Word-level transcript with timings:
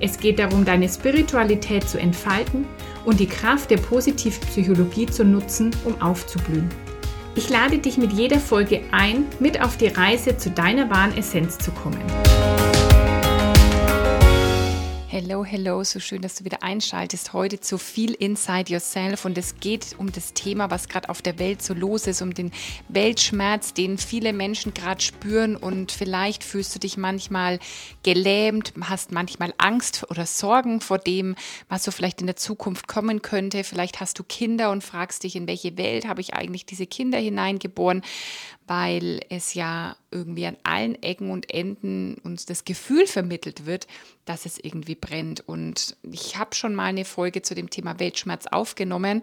Es 0.00 0.18
geht 0.18 0.38
darum, 0.38 0.64
deine 0.64 0.88
Spiritualität 0.88 1.88
zu 1.88 1.98
entfalten 1.98 2.66
und 3.04 3.20
die 3.20 3.26
Kraft 3.26 3.70
der 3.70 3.78
Positivpsychologie 3.78 5.06
zu 5.06 5.24
nutzen, 5.24 5.70
um 5.84 6.00
aufzublühen. 6.00 6.68
Ich 7.34 7.48
lade 7.50 7.78
dich 7.78 7.98
mit 7.98 8.12
jeder 8.12 8.38
Folge 8.38 8.82
ein, 8.90 9.26
mit 9.38 9.60
auf 9.60 9.76
die 9.76 9.88
Reise 9.88 10.36
zu 10.36 10.50
deiner 10.50 10.90
wahren 10.90 11.16
Essenz 11.16 11.58
zu 11.58 11.70
kommen. 11.70 12.00
Hello, 15.20 15.44
hello, 15.44 15.82
so 15.82 15.98
schön, 15.98 16.22
dass 16.22 16.36
du 16.36 16.44
wieder 16.44 16.62
einschaltest. 16.62 17.32
Heute 17.32 17.58
zu 17.58 17.76
viel 17.76 18.14
Inside 18.14 18.72
Yourself 18.72 19.24
und 19.24 19.36
es 19.36 19.56
geht 19.58 19.96
um 19.98 20.12
das 20.12 20.32
Thema, 20.32 20.70
was 20.70 20.88
gerade 20.88 21.08
auf 21.08 21.22
der 21.22 21.40
Welt 21.40 21.60
so 21.60 21.74
los 21.74 22.06
ist, 22.06 22.22
um 22.22 22.34
den 22.34 22.52
Weltschmerz, 22.88 23.74
den 23.74 23.98
viele 23.98 24.32
Menschen 24.32 24.74
gerade 24.74 25.00
spüren 25.00 25.56
und 25.56 25.90
vielleicht 25.90 26.44
fühlst 26.44 26.72
du 26.72 26.78
dich 26.78 26.96
manchmal 26.96 27.58
gelähmt, 28.04 28.74
hast 28.80 29.10
manchmal 29.10 29.52
Angst 29.58 30.06
oder 30.08 30.24
Sorgen 30.24 30.80
vor 30.80 30.98
dem, 30.98 31.34
was 31.68 31.82
so 31.82 31.90
vielleicht 31.90 32.20
in 32.20 32.28
der 32.28 32.36
Zukunft 32.36 32.86
kommen 32.86 33.20
könnte. 33.20 33.64
Vielleicht 33.64 33.98
hast 33.98 34.20
du 34.20 34.22
Kinder 34.22 34.70
und 34.70 34.84
fragst 34.84 35.24
dich, 35.24 35.34
in 35.34 35.48
welche 35.48 35.76
Welt 35.76 36.06
habe 36.06 36.20
ich 36.20 36.34
eigentlich 36.34 36.64
diese 36.64 36.86
Kinder 36.86 37.18
hineingeboren? 37.18 38.02
Weil 38.68 39.20
es 39.30 39.54
ja 39.54 39.96
irgendwie 40.10 40.46
an 40.46 40.56
allen 40.62 41.02
Ecken 41.02 41.30
und 41.30 41.52
Enden 41.52 42.16
uns 42.22 42.46
das 42.46 42.64
Gefühl 42.64 43.06
vermittelt 43.06 43.66
wird, 43.66 43.86
dass 44.24 44.46
es 44.46 44.58
irgendwie 44.62 44.94
brennt. 44.94 45.40
Und 45.46 45.96
ich 46.02 46.36
habe 46.36 46.54
schon 46.54 46.74
mal 46.74 46.84
eine 46.84 47.04
Folge 47.04 47.42
zu 47.42 47.54
dem 47.54 47.70
Thema 47.70 47.98
Weltschmerz 47.98 48.46
aufgenommen 48.46 49.22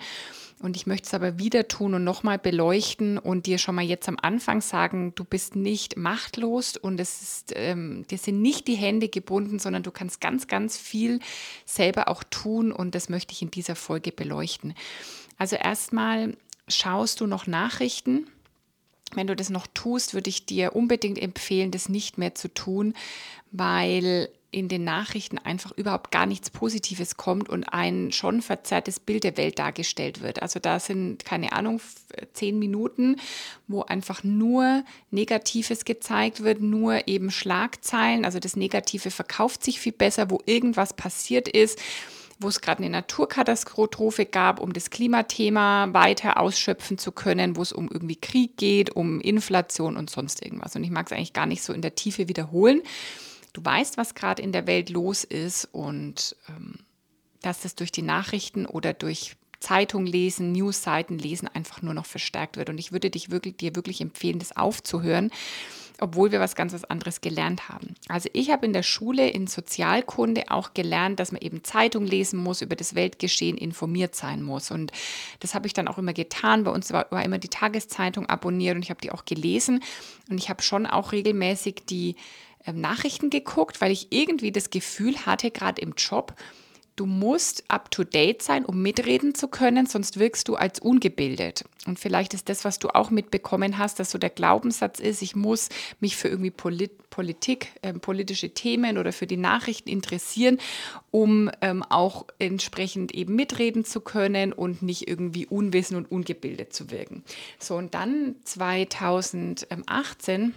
und 0.60 0.78
ich 0.78 0.88
möchte 0.88 1.08
es 1.08 1.14
aber 1.14 1.38
wieder 1.38 1.68
tun 1.68 1.94
und 1.94 2.04
nochmal 2.04 2.40
beleuchten 2.40 3.18
und 3.18 3.46
dir 3.46 3.58
schon 3.58 3.76
mal 3.76 3.84
jetzt 3.84 4.08
am 4.08 4.18
Anfang 4.22 4.62
sagen, 4.62 5.14
du 5.14 5.26
bist 5.26 5.56
nicht 5.56 5.98
machtlos 5.98 6.78
und 6.78 7.00
es 7.00 7.22
ist, 7.22 7.54
ähm, 7.56 8.06
dir 8.10 8.18
sind 8.18 8.42
nicht 8.42 8.68
die 8.68 8.76
Hände 8.76 9.10
gebunden, 9.10 9.60
sondern 9.60 9.84
du 9.84 9.92
kannst 9.92 10.22
ganz, 10.22 10.48
ganz 10.48 10.78
viel 10.78 11.20
selber 11.66 12.08
auch 12.08 12.24
tun 12.24 12.72
und 12.72 12.96
das 12.96 13.10
möchte 13.10 13.34
ich 13.34 13.42
in 13.42 13.52
dieser 13.52 13.76
Folge 13.76 14.12
beleuchten. 14.12 14.74
Also 15.38 15.58
erstmal 15.58 16.38
schaust 16.70 17.20
du 17.20 17.28
noch 17.28 17.48
Nachrichten 17.48 18.26
wenn 19.16 19.28
du 19.28 19.36
das 19.36 19.50
noch 19.50 19.68
tust, 19.74 20.14
würde 20.14 20.30
ich 20.30 20.46
dir 20.46 20.76
unbedingt 20.76 21.20
empfehlen, 21.20 21.72
das 21.72 21.90
nicht 21.90 22.18
mehr 22.18 22.36
zu 22.36 22.54
tun, 22.54 22.94
weil 23.52 24.30
in 24.56 24.70
den 24.70 24.86
Nachrichten 24.86 25.38
einfach 25.38 25.74
überhaupt 25.74 26.12
gar 26.12 26.26
nichts 26.26 26.50
Positives 26.50 27.18
kommt 27.18 27.50
und 27.50 27.66
ein 27.66 28.14
schon 28.14 28.42
verzerrtes 28.42 29.02
Bild 29.02 29.26
der 29.26 29.36
Welt 29.36 29.60
dargestellt 29.60 30.22
wird. 30.22 30.42
Also 30.42 30.62
da 30.62 30.80
sind, 30.80 31.26
keine 31.26 31.52
Ahnung, 31.52 31.82
zehn 32.32 32.58
Minuten, 32.58 33.18
wo 33.68 33.82
einfach 33.82 34.24
nur 34.24 34.86
Negatives 35.12 35.84
gezeigt 35.84 36.42
wird, 36.42 36.62
nur 36.62 37.06
eben 37.10 37.32
Schlagzeilen. 37.32 38.24
Also 38.24 38.40
das 38.40 38.56
Negative 38.56 39.12
verkauft 39.12 39.62
sich 39.62 39.82
viel 39.82 39.92
besser, 39.92 40.30
wo 40.30 40.40
irgendwas 40.46 40.94
passiert 40.94 41.50
ist 41.50 41.78
wo 42.40 42.48
es 42.48 42.62
gerade 42.62 42.80
eine 42.80 42.90
Naturkatastrophe 42.90 44.26
gab, 44.26 44.60
um 44.60 44.74
das 44.74 44.90
Klimathema 44.90 45.94
weiter 45.94 46.40
ausschöpfen 46.40 46.98
zu 46.98 47.12
können, 47.12 47.56
wo 47.56 47.62
es 47.62 47.72
um 47.72 47.90
irgendwie 47.90 48.18
Krieg 48.18 48.58
geht, 48.58 48.96
um 48.96 49.22
Inflation 49.22 49.96
und 49.96 50.10
sonst 50.10 50.44
irgendwas. 50.44 50.76
Und 50.76 50.84
ich 50.84 50.92
mag 50.92 51.06
es 51.06 51.14
eigentlich 51.14 51.34
gar 51.34 51.46
nicht 51.46 51.64
so 51.64 51.72
in 51.74 51.82
der 51.82 51.96
Tiefe 51.96 52.28
wiederholen. 52.28 52.82
Du 53.54 53.64
weißt, 53.64 53.98
was 53.98 54.16
gerade 54.16 54.42
in 54.42 54.52
der 54.52 54.68
Welt 54.68 54.90
los 54.90 55.24
ist 55.24 55.70
und 55.72 56.36
ähm, 56.50 56.80
dass 57.42 57.62
das 57.62 57.76
durch 57.76 57.92
die 57.92 58.02
Nachrichten 58.02 58.66
oder 58.66 58.94
durch 58.94 59.38
Zeitung 59.62 60.06
lesen, 60.06 60.52
Newsseiten 60.52 61.18
lesen 61.18 61.48
einfach 61.48 61.82
nur 61.82 61.94
noch 61.94 62.06
verstärkt 62.06 62.58
wird. 62.58 62.70
Und 62.70 62.78
ich 62.78 62.92
würde 62.92 63.10
dich 63.10 63.32
wirklich, 63.32 63.56
dir 63.58 63.76
wirklich 63.76 64.02
empfehlen, 64.02 64.40
das 64.40 64.58
aufzuhören 64.58 65.32
obwohl 66.00 66.32
wir 66.32 66.40
was 66.40 66.56
ganz 66.56 66.74
was 66.74 66.84
anderes 66.84 67.22
gelernt 67.22 67.70
haben. 67.70 67.96
Also 68.08 68.30
ich 68.34 68.52
habe 68.52 68.66
in 68.66 68.74
der 68.74 68.84
Schule 68.84 69.30
in 69.30 69.48
Sozialkunde 69.48 70.46
auch 70.50 70.74
gelernt, 70.74 71.20
dass 71.20 71.32
man 71.32 71.42
eben 71.42 71.64
Zeitung 71.64 72.06
lesen 72.06 72.40
muss, 72.40 72.62
über 72.62 72.76
das 72.76 72.96
Weltgeschehen 72.96 73.58
informiert 73.58 74.16
sein 74.16 74.42
muss. 74.42 74.72
Und 74.72 74.92
das 75.40 75.56
habe 75.56 75.68
ich 75.68 75.74
dann 75.74 75.88
auch 75.88 75.98
immer 75.98 76.14
getan. 76.14 76.64
Bei 76.64 76.72
uns 76.72 76.92
war, 76.92 77.08
war 77.12 77.24
immer 77.24 77.38
die 77.38 77.50
Tageszeitung 77.50 78.28
abonniert 78.28 78.76
und 78.76 78.84
ich 78.84 78.90
habe 78.90 79.02
die 79.02 79.12
auch 79.12 79.26
gelesen. 79.26 79.82
Und 80.30 80.38
ich 80.38 80.50
habe 80.50 80.62
schon 80.62 80.86
auch 80.86 81.12
regelmäßig 81.12 81.84
die 81.88 82.16
äh, 82.66 82.74
Nachrichten 82.74 83.30
geguckt, 83.30 83.82
weil 83.82 83.92
ich 83.92 84.12
irgendwie 84.12 84.52
das 84.52 84.70
Gefühl 84.70 85.26
hatte, 85.26 85.52
gerade 85.52 85.82
im 85.82 85.94
Job, 85.98 86.36
Du 86.96 87.06
musst 87.06 87.66
up-to-date 87.68 88.42
sein, 88.42 88.64
um 88.64 88.82
mitreden 88.82 89.36
zu 89.36 89.50
können, 89.50 89.86
sonst 89.86 90.18
wirkst 90.18 90.48
du 90.48 90.56
als 90.56 90.80
ungebildet. 90.80 91.66
Und 91.86 92.00
vielleicht 92.00 92.34
ist 92.34 92.48
das, 92.48 92.64
was 92.64 92.80
du 92.80 92.90
auch 92.90 93.10
mitbekommen 93.10 93.78
hast, 93.78 94.00
dass 94.00 94.12
so 94.12 94.18
der 94.18 94.30
Glaubenssatz 94.30 95.00
ist, 95.00 95.22
ich 95.22 95.36
muss 95.36 95.68
mich 96.00 96.16
für 96.16 96.30
irgendwie 96.30 96.52
Polit 96.52 96.92
Politik, 97.16 97.72
äh, 97.82 97.94
politische 97.94 98.50
Themen 98.50 98.98
oder 98.98 99.14
für 99.14 99.26
die 99.26 99.38
Nachrichten 99.38 99.88
interessieren, 99.88 100.58
um 101.12 101.50
ähm, 101.62 101.82
auch 101.82 102.26
entsprechend 102.40 103.14
eben 103.14 103.36
mitreden 103.36 103.86
zu 103.86 104.02
können 104.02 104.52
und 104.52 104.82
nicht 104.82 105.08
irgendwie 105.08 105.46
unwissend 105.46 105.98
und 105.98 106.12
ungebildet 106.12 106.74
zu 106.74 106.92
wirken. 106.92 107.24
So, 107.58 107.76
und 107.76 107.94
dann 107.94 108.36
2018 108.44 110.54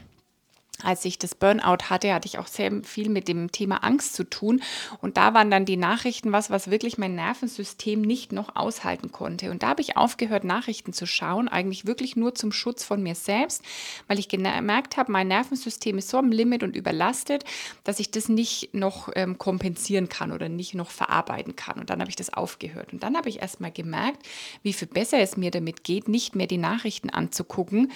als 0.83 1.05
ich 1.05 1.19
das 1.19 1.34
Burnout 1.34 1.91
hatte, 1.91 2.12
hatte 2.15 2.27
ich 2.27 2.39
auch 2.39 2.47
sehr 2.47 2.71
viel 2.84 3.09
mit 3.09 3.27
dem 3.27 3.50
Thema 3.50 3.83
Angst 3.83 4.15
zu 4.15 4.25
tun. 4.25 4.62
Und 5.00 5.16
da 5.16 5.34
waren 5.34 5.50
dann 5.50 5.65
die 5.65 5.77
Nachrichten 5.77 6.31
was, 6.31 6.50
was 6.50 6.71
wirklich 6.71 6.99
mein 6.99 7.15
Nervensystem 7.15 8.00
nicht 8.00 8.33
noch 8.33 8.55
aushalten 8.55 9.11
konnte. 9.11 9.50
Und 9.50 9.62
da 9.62 9.69
habe 9.69 9.81
ich 9.81 9.97
aufgehört, 9.97 10.44
Nachrichten 10.44 10.93
zu 10.93 11.06
schauen, 11.06 11.49
eigentlich 11.49 11.87
wirklich 11.87 12.15
nur 12.17 12.34
zum 12.34 12.53
Schutz 12.53 12.84
von 12.84 13.03
mir 13.03 13.15
selbst, 13.15 13.62
weil 14.06 14.19
ich 14.19 14.28
gemerkt 14.28 14.97
habe, 14.97 15.11
mein 15.11 15.28
Nervensystem 15.28 15.99
ist 15.99 16.11
so 16.11 16.19
am 16.19 16.31
Limit 16.31 16.62
und 16.62 16.77
überlastet, 16.77 17.44
dass 17.83 17.99
ich 17.99 18.11
das 18.11 18.28
nicht 18.28 18.72
noch 18.72 19.09
ähm, 19.17 19.37
kompensieren 19.38 20.09
kann 20.09 20.33
oder 20.33 20.49
nicht 20.49 20.75
noch 20.75 20.91
verarbeiten 20.91 21.56
kann. 21.56 21.81
Und 21.81 21.91
dann 21.91 22.00
habe 22.00 22.11
ich 22.11 22.17
das 22.17 22.33
aufgehört. 22.33 22.93
Und 22.93 23.03
dann 23.03 23.17
habe 23.17 23.28
ich 23.28 23.43
erst 23.43 23.61
mal 23.61 23.72
gemerkt, 23.72 24.25
wie 24.62 24.72
viel 24.72 24.88
besser 24.88 25.19
es 25.19 25.37
mir 25.37 25.50
damit 25.50 25.83
geht, 25.83 26.09
nicht 26.09 26.37
mehr 26.37 26.47
die 26.47 26.59
Nachrichten 26.59 27.11
anzugucken, 27.11 27.91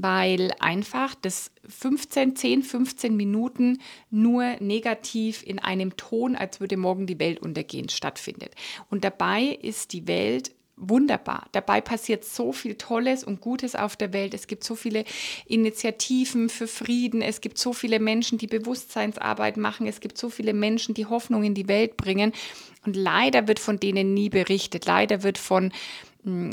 weil 0.00 0.52
einfach 0.60 1.16
das 1.16 1.50
15, 1.68 2.36
10, 2.36 2.62
15 2.62 3.16
Minuten 3.16 3.80
nur 4.10 4.56
negativ 4.60 5.42
in 5.42 5.58
einem 5.58 5.96
Ton, 5.96 6.36
als 6.36 6.60
würde 6.60 6.76
morgen 6.76 7.06
die 7.06 7.18
Welt 7.18 7.40
untergehen, 7.40 7.88
stattfindet. 7.88 8.54
Und 8.90 9.02
dabei 9.02 9.58
ist 9.60 9.92
die 9.92 10.06
Welt 10.06 10.52
wunderbar. 10.76 11.48
Dabei 11.50 11.80
passiert 11.80 12.24
so 12.24 12.52
viel 12.52 12.76
Tolles 12.76 13.24
und 13.24 13.40
Gutes 13.40 13.74
auf 13.74 13.96
der 13.96 14.12
Welt. 14.12 14.34
Es 14.34 14.46
gibt 14.46 14.62
so 14.62 14.76
viele 14.76 15.04
Initiativen 15.46 16.48
für 16.48 16.68
Frieden. 16.68 17.20
Es 17.20 17.40
gibt 17.40 17.58
so 17.58 17.72
viele 17.72 17.98
Menschen, 17.98 18.38
die 18.38 18.46
Bewusstseinsarbeit 18.46 19.56
machen. 19.56 19.88
Es 19.88 19.98
gibt 19.98 20.16
so 20.16 20.30
viele 20.30 20.52
Menschen, 20.52 20.94
die 20.94 21.06
Hoffnung 21.06 21.42
in 21.42 21.54
die 21.54 21.66
Welt 21.66 21.96
bringen. 21.96 22.32
Und 22.86 22.94
leider 22.94 23.48
wird 23.48 23.58
von 23.58 23.80
denen 23.80 24.14
nie 24.14 24.28
berichtet. 24.28 24.86
Leider 24.86 25.24
wird 25.24 25.38
von 25.38 25.72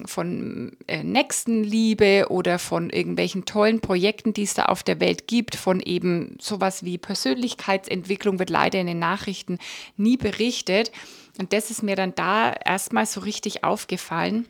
von 0.06 0.78
äh, 0.88 1.04
Nächstenliebe 1.04 2.28
oder 2.30 2.60
von 2.60 2.90
irgendwelchen 2.90 3.46
tollen 3.46 3.82
Projekten, 3.82 4.34
die 4.34 4.44
es 4.44 4.54
da 4.54 4.66
auf 4.66 4.84
der 4.84 5.00
Welt 5.00 5.28
gibt, 5.28 5.56
von 5.56 5.82
eben 5.82 6.38
sowas 6.40 6.84
wie 6.84 6.98
Persönlichkeitsentwicklung 6.98 8.40
wird 8.40 8.50
leider 8.50 8.80
in 8.80 8.88
den 8.88 9.00
Nachrichten 9.00 9.58
nie 9.98 10.18
berichtet. 10.18 10.92
Und 11.38 11.52
das 11.52 11.72
ist 11.72 11.84
mir 11.84 11.96
dann 11.96 12.16
da 12.16 12.54
erstmal 12.54 13.06
so 13.06 13.22
richtig 13.22 13.64
aufgefallen. 13.64 14.46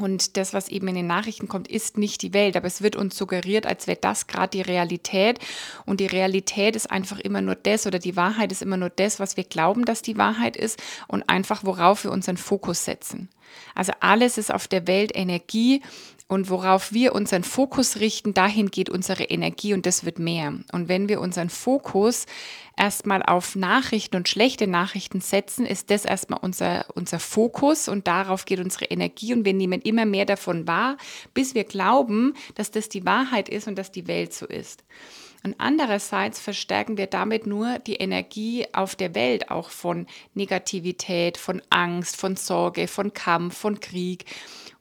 Und 0.00 0.36
das, 0.36 0.54
was 0.54 0.68
eben 0.68 0.86
in 0.88 0.94
den 0.94 1.06
Nachrichten 1.08 1.48
kommt, 1.48 1.66
ist 1.66 1.98
nicht 1.98 2.22
die 2.22 2.32
Welt, 2.32 2.56
aber 2.56 2.68
es 2.68 2.82
wird 2.82 2.94
uns 2.94 3.16
suggeriert, 3.16 3.66
als 3.66 3.88
wäre 3.88 3.98
das 4.00 4.28
gerade 4.28 4.50
die 4.50 4.62
Realität. 4.62 5.40
Und 5.86 5.98
die 5.98 6.06
Realität 6.06 6.76
ist 6.76 6.90
einfach 6.90 7.18
immer 7.18 7.40
nur 7.40 7.56
das 7.56 7.86
oder 7.86 7.98
die 7.98 8.14
Wahrheit 8.14 8.52
ist 8.52 8.62
immer 8.62 8.76
nur 8.76 8.90
das, 8.90 9.18
was 9.18 9.36
wir 9.36 9.44
glauben, 9.44 9.84
dass 9.84 10.02
die 10.02 10.16
Wahrheit 10.16 10.56
ist 10.56 10.80
und 11.08 11.28
einfach 11.28 11.64
worauf 11.64 12.04
wir 12.04 12.12
unseren 12.12 12.36
Fokus 12.36 12.84
setzen. 12.84 13.28
Also 13.74 13.92
alles 13.98 14.38
ist 14.38 14.52
auf 14.52 14.68
der 14.68 14.86
Welt 14.86 15.10
Energie 15.14 15.82
und 16.28 16.50
worauf 16.50 16.92
wir 16.92 17.14
unseren 17.14 17.42
Fokus 17.42 18.00
richten, 18.00 18.34
dahin 18.34 18.70
geht 18.70 18.90
unsere 18.90 19.24
Energie 19.24 19.72
und 19.72 19.86
das 19.86 20.04
wird 20.04 20.18
mehr. 20.18 20.52
Und 20.72 20.88
wenn 20.88 21.08
wir 21.08 21.20
unseren 21.20 21.48
Fokus 21.48 22.26
erstmal 22.76 23.22
auf 23.22 23.56
Nachrichten 23.56 24.16
und 24.16 24.28
schlechte 24.28 24.66
Nachrichten 24.66 25.22
setzen, 25.22 25.64
ist 25.64 25.90
das 25.90 26.04
erstmal 26.04 26.40
unser, 26.42 26.84
unser 26.94 27.18
Fokus 27.18 27.88
und 27.88 28.06
darauf 28.06 28.44
geht 28.44 28.60
unsere 28.60 28.84
Energie 28.84 29.32
und 29.32 29.46
wir 29.46 29.54
nehmen 29.54 29.80
immer 29.80 30.04
mehr 30.04 30.26
davon 30.26 30.68
wahr, 30.68 30.98
bis 31.32 31.54
wir 31.54 31.64
glauben, 31.64 32.34
dass 32.54 32.70
das 32.70 32.90
die 32.90 33.06
Wahrheit 33.06 33.48
ist 33.48 33.66
und 33.66 33.76
dass 33.78 33.90
die 33.90 34.06
Welt 34.06 34.34
so 34.34 34.46
ist. 34.46 34.84
Und 35.44 35.54
andererseits 35.58 36.40
verstärken 36.40 36.98
wir 36.98 37.06
damit 37.06 37.46
nur 37.46 37.78
die 37.78 37.94
Energie 37.94 38.66
auf 38.72 38.96
der 38.96 39.14
Welt, 39.14 39.50
auch 39.50 39.70
von 39.70 40.06
Negativität, 40.34 41.38
von 41.38 41.62
Angst, 41.70 42.16
von 42.16 42.36
Sorge, 42.36 42.88
von 42.88 43.14
Kampf, 43.14 43.56
von 43.56 43.80
Krieg. 43.80 44.24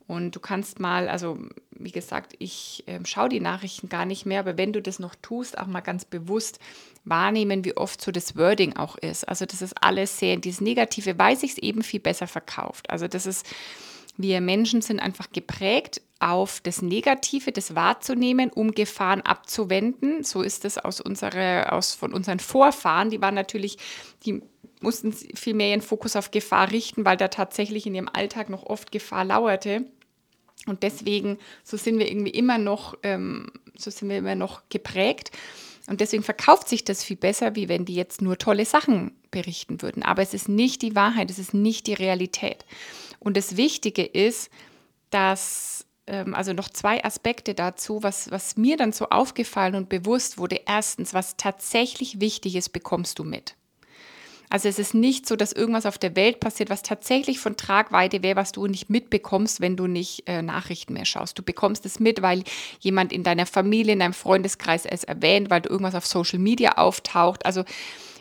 Und 0.08 0.36
du 0.36 0.40
kannst 0.40 0.80
mal, 0.80 1.10
also 1.10 1.38
wie 1.72 1.92
gesagt, 1.92 2.34
ich 2.40 2.84
äh, 2.88 3.00
schaue 3.06 3.30
die 3.30 3.42
Nachrichten 3.42 3.90
gar 3.90 4.06
nicht 4.06 4.26
mehr, 4.26 4.40
aber 4.40 4.58
wenn 4.58 4.74
du 4.74 4.82
das 4.82 5.00
noch 5.00 5.16
tust, 5.16 5.58
auch 5.58 5.68
mal 5.68 5.82
ganz 5.82 6.06
bewusst 6.06 6.60
wahrnehmen, 7.04 7.66
wie 7.66 7.76
oft 7.76 8.02
so 8.02 8.12
das 8.12 8.36
Wording 8.38 8.78
auch 8.78 8.98
ist. 8.98 9.28
Also 9.28 9.46
das 9.46 9.62
ist 9.62 9.76
alles 9.82 10.18
sehr, 10.18 10.38
dieses 10.38 10.62
Negative 10.62 11.18
weiß 11.18 11.44
ich 11.44 11.52
es 11.52 11.58
eben 11.58 11.84
viel 11.84 12.00
besser 12.00 12.28
verkauft. 12.28 12.90
Also 12.90 13.08
das 13.08 13.26
ist, 13.26 13.46
wir 14.16 14.40
Menschen 14.42 14.82
sind 14.82 15.00
einfach 15.00 15.32
geprägt 15.32 16.02
auf 16.20 16.62
das 16.62 16.82
Negative, 16.82 17.52
das 17.52 17.76
wahrzunehmen, 17.76 18.50
um 18.50 18.72
Gefahren 18.72 19.22
abzuwenden. 19.22 20.24
So 20.24 20.42
ist 20.42 20.66
es 20.66 20.78
aus 20.78 21.02
unserer, 21.02 21.74
aus 21.74 21.94
von 21.94 22.14
unseren 22.14 22.40
Vorfahren. 22.40 23.10
Die 23.10 23.22
waren 23.22 23.36
natürlich, 23.36 23.78
die 24.26 24.42
mussten 24.82 25.12
viel 25.12 25.54
mehr 25.54 25.70
ihren 25.70 25.82
Fokus 25.82 26.16
auf 26.16 26.32
Gefahr 26.32 26.72
richten, 26.72 27.06
weil 27.06 27.18
da 27.18 27.28
tatsächlich 27.28 27.86
in 27.86 27.96
ihrem 27.96 28.10
Alltag 28.12 28.50
noch 28.50 28.64
oft 28.64 28.92
Gefahr 28.92 29.26
lauerte. 29.26 29.86
Und 30.68 30.84
deswegen, 30.84 31.38
so 31.64 31.78
sind 31.78 31.98
wir 31.98 32.10
irgendwie 32.10 32.32
immer 32.32 32.58
noch, 32.58 32.96
ähm, 33.04 33.52
so 33.78 33.90
sind 33.90 34.10
wir 34.10 34.18
immer 34.18 34.36
noch 34.36 34.64
geprägt. 34.70 35.32
Und 35.88 36.02
deswegen 36.02 36.24
verkauft 36.24 36.68
sich 36.68 36.84
das 36.84 37.04
viel 37.04 37.16
besser, 37.16 37.56
wie 37.56 37.70
wenn 37.70 37.86
die 37.86 37.96
jetzt 37.96 38.22
nur 38.22 38.38
tolle 38.38 38.66
Sachen 38.66 39.14
berichten 39.32 39.82
würden. 39.82 40.04
Aber 40.04 40.22
es 40.22 40.34
ist 40.34 40.50
nicht 40.50 40.82
die 40.82 40.96
Wahrheit, 40.96 41.32
es 41.32 41.40
ist 41.40 41.54
nicht 41.54 41.88
die 41.88 41.94
Realität. 41.94 42.66
Und 43.20 43.38
das 43.38 43.56
Wichtige 43.56 44.04
ist, 44.04 44.50
dass, 45.10 45.86
ähm, 46.06 46.36
also 46.36 46.52
noch 46.52 46.70
zwei 46.70 47.04
Aspekte 47.04 47.54
dazu, 47.54 48.04
was, 48.04 48.30
was 48.32 48.58
mir 48.58 48.76
dann 48.76 48.92
so 48.92 49.10
aufgefallen 49.10 49.76
und 49.76 49.88
bewusst 49.88 50.38
wurde. 50.38 50.62
Erstens, 50.66 51.14
was 51.14 51.38
tatsächlich 51.38 52.20
wichtig 52.20 52.56
ist, 52.58 52.70
bekommst 52.70 53.18
du 53.20 53.24
mit. 53.24 53.56
Also 54.50 54.70
es 54.70 54.80
ist 54.80 54.94
nicht 54.94 55.28
so, 55.28 55.36
dass 55.36 55.52
irgendwas 55.52 55.86
auf 55.86 55.98
der 55.98 56.16
Welt 56.16 56.40
passiert, 56.40 56.70
was 56.70 56.82
tatsächlich 56.82 57.40
von 57.40 57.58
Tragweite 57.58 58.24
wäre, 58.24 58.38
was 58.38 58.54
du 58.54 58.66
nicht 58.68 58.90
mitbekommst, 58.90 59.60
wenn 59.60 59.76
du 59.76 59.88
nicht 59.88 60.24
äh, 60.28 60.42
Nachrichten 60.42 60.94
mehr 60.94 61.06
schaust. 61.06 61.38
Du 61.38 61.44
bekommst 61.44 61.86
es 61.86 62.00
mit, 62.00 62.22
weil 62.22 62.44
jemand 62.80 63.12
in 63.12 63.24
deiner 63.24 63.46
Familie, 63.46 63.94
in 63.94 64.00
deinem 64.00 64.14
Freundeskreis 64.14 64.86
es 64.86 65.04
erwähnt, 65.04 65.50
weil 65.50 65.62
du 65.62 65.70
irgendwas 65.70 65.96
auf 65.96 66.06
Social 66.06 66.40
Media 66.40 66.78
auftaucht. 66.78 67.46
Also 67.46 67.64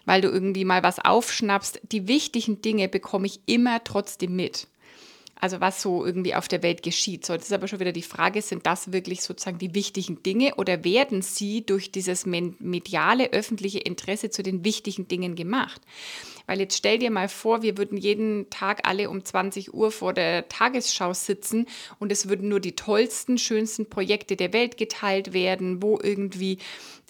weil 0.06 0.20
du 0.20 0.28
irgendwie 0.28 0.64
mal 0.64 0.82
was 0.82 1.04
aufschnappst. 1.04 1.80
Die 1.92 2.08
wichtigen 2.08 2.62
Dinge 2.62 2.88
bekomme 2.88 3.26
ich 3.26 3.40
immer 3.46 3.84
trotzdem 3.84 4.36
mit 4.36 4.68
also 5.40 5.60
was 5.60 5.82
so 5.82 6.04
irgendwie 6.04 6.34
auf 6.34 6.48
der 6.48 6.62
Welt 6.62 6.82
geschieht. 6.82 7.26
So, 7.26 7.32
jetzt 7.32 7.44
ist 7.44 7.52
aber 7.52 7.68
schon 7.68 7.80
wieder 7.80 7.92
die 7.92 8.02
Frage, 8.02 8.42
sind 8.42 8.66
das 8.66 8.92
wirklich 8.92 9.22
sozusagen 9.22 9.58
die 9.58 9.74
wichtigen 9.74 10.22
Dinge 10.22 10.54
oder 10.56 10.84
werden 10.84 11.22
sie 11.22 11.64
durch 11.64 11.90
dieses 11.90 12.26
mediale 12.26 13.32
öffentliche 13.32 13.78
Interesse 13.78 14.30
zu 14.30 14.42
den 14.42 14.64
wichtigen 14.64 15.08
Dingen 15.08 15.34
gemacht? 15.34 15.80
Weil 16.46 16.60
jetzt 16.60 16.76
stell 16.76 16.98
dir 16.98 17.10
mal 17.10 17.28
vor, 17.28 17.62
wir 17.62 17.76
würden 17.76 17.98
jeden 17.98 18.48
Tag 18.50 18.86
alle 18.88 19.10
um 19.10 19.24
20 19.24 19.74
Uhr 19.74 19.90
vor 19.90 20.12
der 20.12 20.48
Tagesschau 20.48 21.12
sitzen 21.12 21.66
und 21.98 22.12
es 22.12 22.28
würden 22.28 22.48
nur 22.48 22.60
die 22.60 22.76
tollsten, 22.76 23.38
schönsten 23.38 23.88
Projekte 23.88 24.36
der 24.36 24.52
Welt 24.52 24.76
geteilt 24.76 25.32
werden, 25.32 25.82
wo 25.82 25.98
irgendwie 26.02 26.58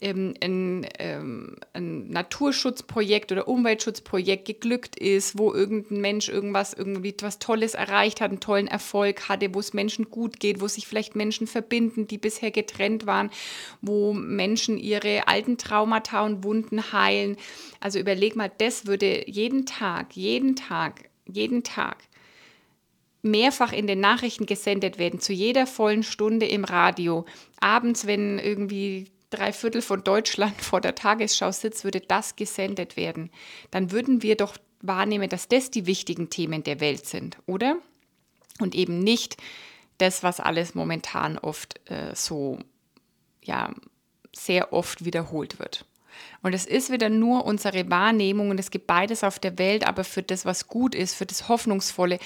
ähm, 0.01 0.35
ein, 0.43 0.87
ähm, 0.99 1.57
ein 1.73 2.09
Naturschutzprojekt 2.11 3.33
oder 3.33 3.49
Umweltschutzprojekt 3.49 4.45
geglückt 4.45 4.99
ist, 4.99 5.39
wo 5.39 5.53
irgendein 5.55 6.01
Mensch 6.01 6.29
irgendwas, 6.29 6.75
irgendwie 6.75 7.15
was 7.21 7.39
Tolles 7.39 7.75
erreicht 7.75 8.21
hat, 8.21 8.31
einen 8.31 8.41
tollen 8.41 8.67
Erfolg 8.67 9.29
hatte, 9.29 9.55
wo 9.55 9.61
es 9.61 9.73
Menschen 9.73 10.11
gut 10.11 10.39
geht, 10.39 10.61
wo 10.61 10.69
sich 10.69 10.87
vielleicht 10.87 11.17
Menschen 11.17 11.47
verbinden, 11.47 12.07
die 12.07 12.19
bisher 12.19 12.51
getrennt 12.51 13.07
waren, 13.07 13.31
wo 13.81 14.13
Menschen 14.13 14.77
ihre 14.77 15.29
alten 15.29 15.57
Traumata 15.57 16.25
und 16.25 16.45
Wunden 16.45 16.93
heilen. 16.93 17.37
Also 17.81 17.99
überleg 17.99 18.37
mal, 18.37 18.51
das 18.59 18.87
würde 18.87 19.25
jeden 19.27 19.67
Tag, 19.67 20.17
jeden 20.17 20.57
Tag, 20.57 21.11
jeden 21.27 21.63
Tag 21.63 21.99
mehrfach 23.23 23.73
in 23.73 23.87
den 23.87 24.01
Nachrichten 24.01 24.47
gesendet 24.47 24.99
werden, 24.99 25.21
zu 25.21 25.33
jeder 25.33 25.67
vollen 25.67 26.03
Stunde 26.03 26.47
im 26.47 26.65
Radio. 26.65 27.27
Abends, 27.61 28.07
wenn 28.07 28.39
irgendwie 28.39 29.11
drei 29.31 29.53
Viertel 29.53 29.83
von 29.83 30.05
Deutschland 30.05 30.55
vor 30.63 30.81
der 30.81 30.95
Tagesschau 30.95 31.51
sitzt, 31.53 31.85
würde 31.85 32.01
das 32.01 32.37
gesendet 32.37 32.97
werden, 32.97 33.31
dann 33.71 33.91
würden 33.91 34.23
wir 34.23 34.37
doch 34.37 34.57
wahrnehmen, 34.81 35.29
dass 35.29 35.49
das 35.49 35.71
die 35.71 35.87
wichtigen 35.87 36.31
Themen 36.31 36.63
der 36.63 36.81
Welt 36.81 37.07
sind, 37.07 37.39
oder? 37.47 37.77
Und 38.61 38.75
eben 38.75 39.01
nicht 39.01 39.37
das, 39.99 40.23
was 40.23 40.41
alles 40.41 40.75
momentan 40.75 41.39
oft 41.39 41.81
äh, 41.91 42.15
so, 42.15 42.59
ja, 43.43 43.75
sehr 44.35 44.73
oft 44.73 45.05
wiederholt 45.05 45.59
wird. 45.59 45.87
Und 46.43 46.55
es 46.55 46.67
ist 46.67 46.91
wieder 46.91 47.09
nur 47.09 47.45
unsere 47.45 47.91
Wahrnehmung 47.91 48.51
und 48.51 48.61
es 48.61 48.71
gibt 48.71 48.87
beides 48.87 49.25
auf 49.25 49.39
der 49.39 49.59
Welt, 49.59 49.87
aber 49.87 50.05
für 50.05 50.23
das, 50.23 50.45
was 50.45 50.69
gut 50.69 50.95
ist, 50.95 51.15
für 51.15 51.27
das 51.27 51.49
Hoffnungsvolle, 51.49 52.19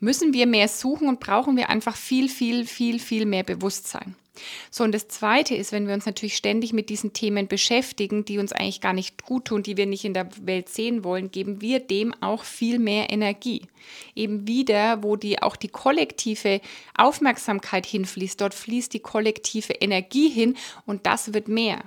müssen 0.00 0.32
wir 0.32 0.46
mehr 0.46 0.68
suchen 0.68 1.08
und 1.08 1.20
brauchen 1.20 1.56
wir 1.56 1.70
einfach 1.70 1.96
viel, 1.96 2.28
viel, 2.28 2.66
viel, 2.66 2.98
viel 2.98 3.26
mehr 3.26 3.42
Bewusstsein. 3.42 4.14
So, 4.70 4.84
und 4.84 4.92
das 4.92 5.08
Zweite 5.08 5.54
ist, 5.54 5.72
wenn 5.72 5.86
wir 5.86 5.94
uns 5.94 6.06
natürlich 6.06 6.36
ständig 6.36 6.72
mit 6.72 6.90
diesen 6.90 7.12
Themen 7.12 7.48
beschäftigen, 7.48 8.24
die 8.24 8.38
uns 8.38 8.52
eigentlich 8.52 8.80
gar 8.80 8.92
nicht 8.92 9.24
gut 9.24 9.46
tun, 9.46 9.62
die 9.62 9.76
wir 9.76 9.86
nicht 9.86 10.04
in 10.04 10.14
der 10.14 10.28
Welt 10.42 10.68
sehen 10.68 11.04
wollen, 11.04 11.30
geben 11.30 11.60
wir 11.60 11.80
dem 11.80 12.14
auch 12.20 12.44
viel 12.44 12.78
mehr 12.78 13.10
Energie. 13.10 13.62
Eben 14.14 14.46
wieder, 14.46 15.02
wo 15.02 15.16
die 15.16 15.42
auch 15.42 15.56
die 15.56 15.68
kollektive 15.68 16.60
Aufmerksamkeit 16.96 17.86
hinfließt, 17.86 18.40
dort 18.40 18.54
fließt 18.54 18.92
die 18.92 19.00
kollektive 19.00 19.74
Energie 19.74 20.28
hin 20.28 20.56
und 20.86 21.06
das 21.06 21.32
wird 21.34 21.48
mehr. 21.48 21.82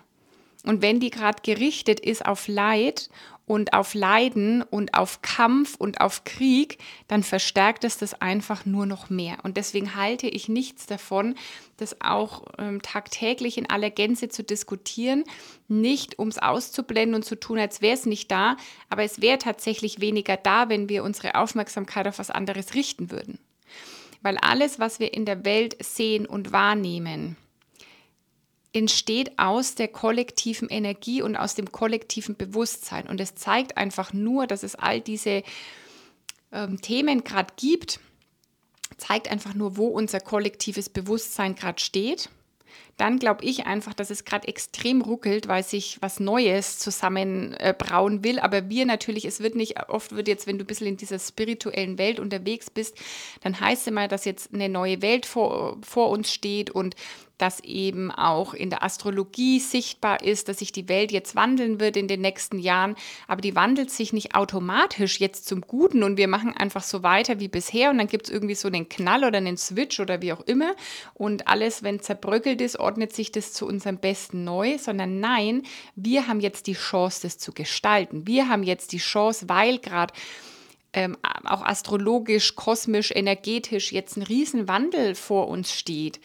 Und 0.66 0.82
wenn 0.82 1.00
die 1.00 1.10
gerade 1.10 1.42
gerichtet 1.42 2.00
ist 2.00 2.26
auf 2.26 2.48
Leid 2.48 3.10
und 3.48 3.74
auf 3.74 3.96
Leiden 3.96 4.62
und 4.62 4.94
auf 4.94 5.22
Kampf 5.22 5.76
und 5.76 6.00
auf 6.00 6.24
Krieg, 6.24 6.78
dann 7.08 7.24
verstärkt 7.24 7.84
es 7.84 7.98
das 7.98 8.22
einfach 8.22 8.66
nur 8.66 8.86
noch 8.86 9.10
mehr. 9.10 9.40
Und 9.44 9.58
deswegen 9.58 9.96
halte 9.96 10.28
ich 10.28 10.48
nichts 10.48 10.86
davon, 10.86 11.36
das 11.78 12.00
auch 12.00 12.44
ähm, 12.60 12.82
tagtäglich 12.82 13.58
in 13.58 13.70
aller 13.70 13.90
Gänze 13.90 14.30
zu 14.30 14.44
diskutieren, 14.44 15.24
nicht 15.68 16.20
um 16.20 16.28
es 16.28 16.38
auszublenden 16.38 17.16
und 17.16 17.26
zu 17.26 17.40
tun, 17.40 17.58
als 17.58 17.82
wäre 17.82 17.96
es 17.96 18.06
nicht 18.06 18.32
da, 18.32 18.56
aber 18.90 19.04
es 19.04 19.20
wäre 19.20 19.40
tatsächlich 19.40 20.00
weniger 20.00 20.38
da, 20.38 20.70
wenn 20.70 20.88
wir 20.88 21.04
unsere 21.04 21.36
Aufmerksamkeit 21.36 22.08
auf 22.08 22.20
was 22.20 22.30
anderes 22.30 22.76
richten 22.76 23.10
würden. 23.10 23.40
Weil 24.22 24.38
alles, 24.38 24.78
was 24.78 25.00
wir 25.00 25.14
in 25.14 25.26
der 25.26 25.44
Welt 25.44 25.76
sehen 25.84 26.28
und 26.28 26.52
wahrnehmen, 26.52 27.36
entsteht 28.74 29.38
aus 29.38 29.76
der 29.76 29.90
kollektiven 29.90 30.70
Energie 30.70 31.22
und 31.22 31.36
aus 31.36 31.56
dem 31.56 31.72
kollektiven 31.72 32.36
Bewusstsein. 32.36 33.08
Und 33.08 33.20
es 33.20 33.36
zeigt 33.36 33.78
einfach 33.78 34.14
nur, 34.14 34.48
dass 34.48 34.64
es 34.64 34.76
all 34.76 35.02
diese 35.02 35.44
ähm, 36.52 36.82
Themen 36.82 37.24
gerade 37.24 37.54
gibt, 37.58 38.00
zeigt 38.98 39.30
einfach 39.30 39.54
nur, 39.54 39.78
wo 39.78 39.88
unser 39.88 40.20
kollektives 40.20 40.90
Bewusstsein 40.90 41.56
gerade 41.56 41.82
steht. 41.82 42.30
Dann 42.98 43.20
glaube 43.20 43.44
ich 43.44 43.66
einfach, 43.66 43.94
dass 43.94 44.10
es 44.10 44.26
gerade 44.26 44.48
extrem 44.48 45.02
ruckelt, 45.02 45.48
weil 45.48 45.64
sich 45.64 45.98
was 46.02 46.20
Neues 46.20 46.78
zusammenbrauen 46.78 48.20
äh, 48.20 48.24
will. 48.24 48.40
Aber 48.40 48.70
wir 48.70 48.86
natürlich, 48.86 49.26
es 49.26 49.40
wird 49.40 49.56
nicht, 49.56 49.90
oft 49.90 50.16
wird 50.16 50.28
jetzt, 50.28 50.46
wenn 50.46 50.58
du 50.58 50.64
ein 50.64 50.68
bisschen 50.68 50.88
in 50.88 50.98
dieser 50.98 51.20
spirituellen 51.20 51.98
Welt 51.98 52.20
unterwegs 52.20 52.70
bist, 52.70 52.96
dann 53.42 53.60
heißt 53.60 53.82
es 53.82 53.88
immer, 53.88 54.08
dass 54.08 54.26
jetzt 54.26 54.54
eine 54.54 54.70
neue 54.70 55.02
Welt 55.02 55.26
vor, 55.26 55.78
vor 55.82 56.10
uns 56.10 56.32
steht 56.32 56.70
und 56.70 56.96
dass 57.42 57.60
eben 57.62 58.12
auch 58.12 58.54
in 58.54 58.70
der 58.70 58.84
Astrologie 58.84 59.60
sichtbar 59.60 60.22
ist, 60.22 60.48
dass 60.48 60.60
sich 60.60 60.72
die 60.72 60.88
Welt 60.88 61.12
jetzt 61.12 61.36
wandeln 61.36 61.80
wird 61.80 61.98
in 61.98 62.08
den 62.08 62.22
nächsten 62.22 62.60
Jahren. 62.60 62.96
Aber 63.28 63.42
die 63.42 63.56
wandelt 63.56 63.90
sich 63.90 64.14
nicht 64.14 64.36
automatisch 64.36 65.20
jetzt 65.20 65.48
zum 65.48 65.62
Guten 65.62 66.04
und 66.04 66.18
wir 66.18 66.28
machen 66.28 66.56
einfach 66.56 66.84
so 66.84 67.02
weiter 67.02 67.40
wie 67.40 67.48
bisher 67.48 67.90
und 67.90 67.98
dann 67.98 68.08
gibt 68.08 68.28
es 68.28 68.34
irgendwie 68.34 68.54
so 68.54 68.68
einen 68.68 68.90
Knall 68.90 69.24
oder 69.24 69.40
einen 69.40 69.58
Switch 69.58 70.00
oder 70.00 70.22
wie 70.22 70.34
auch 70.34 70.42
immer 70.42 70.76
und 71.16 71.48
alles, 71.48 71.82
wenn 71.82 72.00
zerbröckelt 72.00 72.62
ist, 72.62 72.78
ordnet 72.78 73.14
sich 73.14 73.32
das 73.32 73.54
zu 73.54 73.66
unserem 73.66 73.98
Besten 73.98 74.44
neu, 74.44 74.78
sondern 74.78 75.20
nein, 75.20 75.64
wir 75.96 76.28
haben 76.28 76.42
jetzt 76.42 76.68
die 76.68 76.74
Chance, 76.74 77.22
das 77.24 77.40
zu 77.40 77.54
gestalten. 77.54 78.28
Wir 78.28 78.50
haben 78.50 78.64
jetzt 78.64 78.92
die 78.92 79.00
Chance, 79.00 79.50
weil 79.50 79.80
gerade 79.80 80.14
ähm, 80.94 81.18
auch 81.24 81.64
astrologisch, 81.64 82.56
kosmisch, 82.56 83.12
energetisch 83.12 83.92
jetzt 83.92 84.18
ein 84.18 84.24
Riesenwandel 84.24 85.16
vor 85.16 85.48
uns 85.48 85.74
steht 85.74 86.20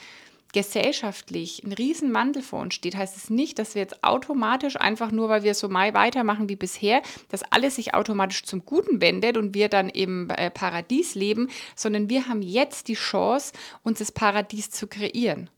gesellschaftlich 0.57 1.63
ein 1.65 1.75
Riesenwandel 1.75 2.41
vor 2.41 2.61
uns 2.61 2.73
steht, 2.73 2.97
heißt 2.97 3.15
es 3.15 3.29
nicht, 3.29 3.59
dass 3.59 3.75
wir 3.75 3.83
jetzt 3.83 4.03
automatisch 4.03 4.81
einfach 4.81 5.11
nur, 5.11 5.29
weil 5.29 5.43
wir 5.43 5.53
so 5.53 5.69
mal 5.69 5.93
weitermachen 5.93 6.49
wie 6.49 6.57
bisher, 6.57 7.03
dass 7.29 7.43
alles 7.53 7.75
sich 7.75 7.93
automatisch 7.93 8.43
zum 8.45 8.65
Guten 8.65 9.03
wendet 9.03 9.37
und 9.37 9.55
wir 9.55 9.69
dann 9.69 9.91
im 9.91 10.31
äh, 10.31 10.51
Paradies 10.51 11.15
leben, 11.15 11.51
sondern 11.75 12.09
wir 12.09 12.27
haben 12.27 12.41
jetzt 12.41 12.89
die 12.89 12.95
Chance, 12.95 13.53
uns 13.83 13.99
das 13.99 14.13
Paradies 14.13 14.71
zu 14.71 14.87
kreieren 14.87 15.51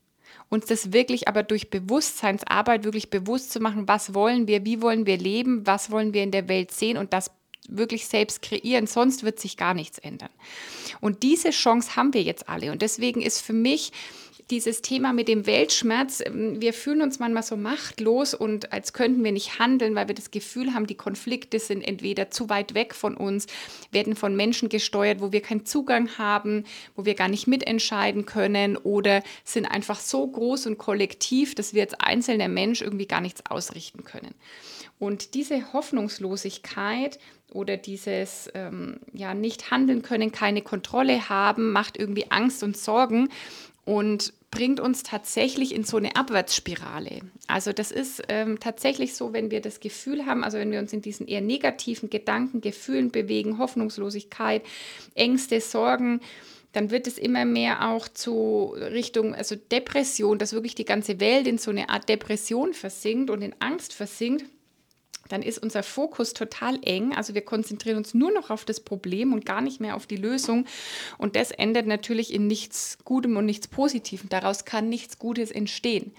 uns 0.51 0.65
das 0.65 0.95
wirklich 0.95 1.29
aber 1.29 1.43
durch 1.43 1.69
Bewusstseinsarbeit 1.69 2.83
wirklich 2.83 3.11
bewusst 3.11 3.53
zu 3.53 3.61
machen, 3.61 3.87
was 3.87 4.15
wollen 4.15 4.49
wir, 4.49 4.65
wie 4.65 4.81
wollen 4.81 5.05
wir 5.05 5.19
leben, 5.19 5.67
was 5.67 5.91
wollen 5.91 6.15
wir 6.15 6.23
in 6.23 6.31
der 6.31 6.49
Welt 6.49 6.73
sehen 6.73 6.97
und 6.97 7.13
das 7.13 7.31
wirklich 7.69 8.07
selbst 8.07 8.41
kreieren, 8.41 8.87
sonst 8.87 9.25
wird 9.25 9.39
sich 9.39 9.59
gar 9.59 9.75
nichts 9.75 9.99
ändern. 9.99 10.31
Und 11.03 11.23
diese 11.23 11.51
Chance 11.51 11.97
haben 11.97 12.15
wir 12.15 12.23
jetzt 12.23 12.49
alle 12.49 12.73
und 12.73 12.81
deswegen 12.81 13.21
ist 13.21 13.43
für 13.43 13.53
mich 13.53 13.93
dieses 14.51 14.81
Thema 14.81 15.13
mit 15.13 15.29
dem 15.29 15.47
Weltschmerz, 15.47 16.23
ähm, 16.25 16.61
wir 16.61 16.73
fühlen 16.73 17.03
uns 17.03 17.19
manchmal 17.19 17.43
so 17.43 17.57
machtlos 17.57 18.35
und 18.35 18.73
als 18.73 18.93
könnten 18.93 19.23
wir 19.23 19.33
nicht 19.33 19.59
handeln, 19.59 19.95
weil 19.95 20.09
wir 20.09 20.15
das 20.15 20.31
Gefühl 20.31 20.75
haben, 20.75 20.87
die 20.87 20.97
Konflikte 20.97 21.59
sind 21.59 21.83
entweder 21.83 22.31
zu 22.31 22.49
weit 22.49 22.75
weg 22.75 22.95
von 22.95 23.17
uns, 23.17 23.47
werden 23.91 24.17
von 24.17 24.35
Menschen 24.37 24.69
gesteuert, 24.69 25.21
wo 25.21 25.33
wir 25.33 25.43
keinen 25.43 25.67
Zugang 25.67 26.17
haben, 26.19 26.65
wo 26.97 27.05
wir 27.05 27.15
gar 27.15 27.29
nicht 27.29 27.47
mitentscheiden 27.47 28.27
können 28.27 28.77
oder 28.77 29.23
sind 29.45 29.67
einfach 29.67 30.01
so 30.01 30.27
groß 30.27 30.67
und 30.67 30.79
kollektiv, 30.79 31.55
dass 31.55 31.75
wir 31.75 31.83
als 31.83 31.95
einzelner 31.95 32.49
Mensch 32.49 32.81
irgendwie 32.81 33.07
gar 33.07 33.21
nichts 33.21 33.43
ausrichten 33.49 34.05
können. 34.05 34.35
Und 34.99 35.35
diese 35.35 35.73
Hoffnungslosigkeit 35.73 37.19
oder 37.53 37.77
dieses 37.77 38.51
ähm, 38.55 38.99
ja 39.13 39.33
nicht 39.33 39.71
handeln 39.71 40.03
können, 40.03 40.33
keine 40.33 40.63
Kontrolle 40.63 41.29
haben, 41.29 41.73
macht 41.73 41.97
irgendwie 41.97 42.31
Angst 42.31 42.63
und 42.63 42.77
Sorgen 42.77 43.29
und 43.89 44.35
bringt 44.51 44.81
uns 44.81 45.03
tatsächlich 45.03 45.75
in 45.75 45.83
so 45.83 45.97
eine 45.97 46.15
Abwärtsspirale. 46.15 47.21
Also 47.47 47.73
das 47.73 47.91
ist 47.91 48.23
ähm, 48.29 48.61
tatsächlich 48.61 49.15
so, 49.15 49.33
wenn 49.33 49.51
wir 49.51 49.63
das 49.63 49.81
Gefühl 49.81 50.27
haben, 50.27 50.45
also 50.45 50.59
wenn 50.59 50.71
wir 50.71 50.79
uns 50.79 50.93
in 50.93 51.01
diesen 51.01 51.27
eher 51.27 51.41
negativen 51.41 52.11
Gedanken, 52.11 52.61
Gefühlen 52.61 53.11
bewegen, 53.11 53.57
Hoffnungslosigkeit, 53.57 54.63
Ängste, 55.15 55.63
Sorgen, 55.63 56.21
dann 56.73 56.91
wird 56.91 57.07
es 57.07 57.17
immer 57.17 57.47
mehr 57.47 57.89
auch 57.89 58.09
zu 58.09 58.75
Richtung 58.77 59.35
also 59.35 59.57
Depression, 59.57 60.39
dass 60.39 60.53
wirklich 60.53 60.75
die 60.75 60.85
ganze 60.85 61.19
Welt 61.19 61.47
in 61.47 61.57
so 61.57 61.71
eine 61.71 61.89
Art 61.89 62.11
Depression 62.11 62.75
versinkt 62.75 63.31
und 63.31 63.41
in 63.41 63.55
Angst 63.59 63.95
versinkt 63.95 64.45
dann 65.29 65.43
ist 65.43 65.59
unser 65.59 65.83
Fokus 65.83 66.35
total 66.35 66.79
eng. 66.83 67.15
Also 67.15 67.35
wir 67.35 67.43
konzentrieren 67.43 67.97
uns 67.99 68.15
nur 68.15 68.33
noch 68.33 68.51
auf 68.51 68.65
das 68.65 68.81
Problem 68.81 69.33
und 69.33 69.47
gar 69.47 69.61
nicht 69.61 69.81
mehr 69.81 69.97
auf 69.97 70.07
die 70.07 70.17
Lösung. 70.17 70.67
Und 71.19 71.37
das 71.37 71.51
endet 71.51 71.87
natürlich 71.87 72.33
in 72.33 72.47
nichts 72.47 72.99
Gutem 73.05 73.37
und 73.37 73.47
nichts 73.47 73.69
Positivem. 73.69 74.29
Daraus 74.29 74.65
kann 74.65 74.89
nichts 74.89 75.19
Gutes 75.19 75.51
entstehen. 75.51 76.13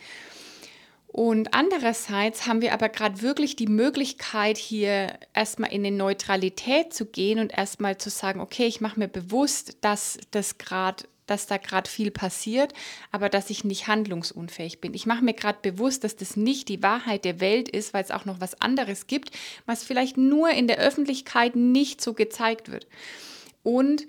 Und 1.11 1.55
andererseits 1.55 2.45
haben 2.45 2.61
wir 2.61 2.71
aber 2.71 2.87
gerade 2.87 3.23
wirklich 3.23 3.55
die 3.55 3.67
Möglichkeit, 3.67 4.57
hier 4.57 5.17
erstmal 5.33 5.71
in 5.73 5.83
eine 5.83 5.95
Neutralität 5.95 6.93
zu 6.93 7.05
gehen 7.05 7.39
und 7.39 7.57
erstmal 7.57 7.97
zu 7.97 8.11
sagen, 8.11 8.39
okay, 8.39 8.67
ich 8.67 8.79
mache 8.79 8.99
mir 8.99 9.07
bewusst, 9.07 9.77
dass 9.81 10.19
das 10.29 10.59
gerade 10.59 11.05
dass 11.29 11.48
da 11.48 11.57
gerade 11.57 11.89
viel 11.89 12.12
passiert, 12.12 12.74
aber 13.12 13.29
dass 13.29 13.50
ich 13.50 13.63
nicht 13.63 13.88
handlungsunfähig 13.88 14.81
bin. 14.81 14.93
Ich 14.93 15.05
mache 15.05 15.24
mir 15.24 15.33
gerade 15.33 15.59
bewusst, 15.62 16.03
dass 16.03 16.15
das 16.15 16.36
nicht 16.36 16.69
die 16.69 16.83
Wahrheit 16.83 17.25
der 17.25 17.39
Welt 17.39 17.69
ist, 17.69 17.93
weil 17.93 18.03
es 18.03 18.12
auch 18.12 18.25
noch 18.25 18.41
was 18.41 18.59
anderes 18.62 19.07
gibt, 19.07 19.31
was 19.65 19.83
vielleicht 19.83 20.17
nur 20.17 20.50
in 20.50 20.67
der 20.67 20.79
Öffentlichkeit 20.79 21.55
nicht 21.55 22.01
so 22.01 22.13
gezeigt 22.13 22.71
wird. 22.71 22.88
Und 23.63 24.07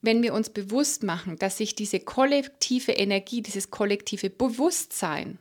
wenn 0.00 0.22
wir 0.22 0.34
uns 0.34 0.50
bewusst 0.50 1.02
machen, 1.02 1.36
dass 1.38 1.58
sich 1.58 1.74
diese 1.74 2.00
kollektive 2.00 2.92
Energie, 2.92 3.42
dieses 3.42 3.70
kollektive 3.70 4.30
Bewusstsein 4.30 5.38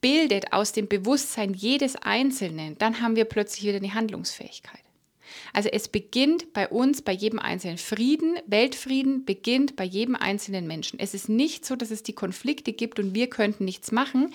bildet 0.00 0.52
aus 0.52 0.72
dem 0.72 0.88
Bewusstsein 0.88 1.54
jedes 1.54 1.96
Einzelnen, 1.96 2.76
dann 2.78 3.00
haben 3.00 3.16
wir 3.16 3.24
plötzlich 3.24 3.64
wieder 3.64 3.78
eine 3.78 3.94
Handlungsfähigkeit. 3.94 4.80
Also 5.52 5.68
es 5.68 5.88
beginnt 5.88 6.52
bei 6.52 6.68
uns, 6.68 7.02
bei 7.02 7.12
jedem 7.12 7.38
Einzelnen. 7.38 7.78
Frieden, 7.78 8.38
Weltfrieden 8.46 9.24
beginnt 9.24 9.76
bei 9.76 9.84
jedem 9.84 10.14
einzelnen 10.14 10.66
Menschen. 10.66 10.98
Es 10.98 11.14
ist 11.14 11.28
nicht 11.28 11.64
so, 11.64 11.76
dass 11.76 11.90
es 11.90 12.02
die 12.02 12.14
Konflikte 12.14 12.72
gibt 12.72 12.98
und 12.98 13.14
wir 13.14 13.28
könnten 13.28 13.64
nichts 13.64 13.92
machen, 13.92 14.32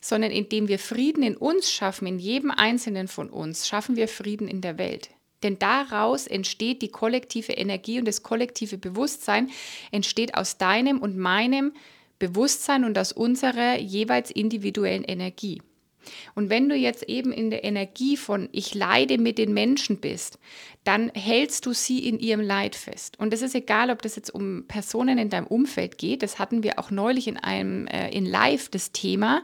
sondern 0.00 0.30
indem 0.30 0.68
wir 0.68 0.78
Frieden 0.78 1.22
in 1.22 1.36
uns 1.36 1.72
schaffen, 1.72 2.06
in 2.06 2.18
jedem 2.18 2.50
Einzelnen 2.50 3.08
von 3.08 3.30
uns, 3.30 3.66
schaffen 3.66 3.96
wir 3.96 4.08
Frieden 4.08 4.48
in 4.48 4.60
der 4.60 4.78
Welt. 4.78 5.10
Denn 5.42 5.58
daraus 5.58 6.26
entsteht 6.26 6.82
die 6.82 6.88
kollektive 6.88 7.52
Energie 7.52 7.98
und 7.98 8.08
das 8.08 8.22
kollektive 8.22 8.78
Bewusstsein 8.78 9.50
entsteht 9.92 10.34
aus 10.34 10.58
deinem 10.58 10.98
und 10.98 11.16
meinem 11.16 11.72
Bewusstsein 12.18 12.84
und 12.84 12.98
aus 12.98 13.12
unserer 13.12 13.78
jeweils 13.78 14.30
individuellen 14.30 15.04
Energie. 15.04 15.62
Und 16.34 16.50
wenn 16.50 16.68
du 16.68 16.74
jetzt 16.74 17.04
eben 17.04 17.32
in 17.32 17.50
der 17.50 17.64
Energie 17.64 18.16
von 18.16 18.48
ich 18.52 18.74
leide 18.74 19.18
mit 19.18 19.38
den 19.38 19.52
Menschen 19.52 19.98
bist, 19.98 20.38
dann 20.84 21.10
hältst 21.10 21.66
du 21.66 21.72
sie 21.72 22.06
in 22.06 22.18
ihrem 22.18 22.40
Leid 22.40 22.74
fest. 22.74 23.18
Und 23.18 23.34
es 23.34 23.42
ist 23.42 23.54
egal, 23.54 23.90
ob 23.90 24.02
das 24.02 24.16
jetzt 24.16 24.30
um 24.30 24.64
Personen 24.66 25.18
in 25.18 25.30
deinem 25.30 25.46
Umfeld 25.46 25.98
geht. 25.98 26.22
Das 26.22 26.38
hatten 26.38 26.62
wir 26.62 26.78
auch 26.78 26.90
neulich 26.90 27.28
in 27.28 27.36
einem 27.36 27.86
äh, 27.88 28.10
in 28.10 28.24
Live 28.24 28.68
das 28.70 28.92
Thema. 28.92 29.42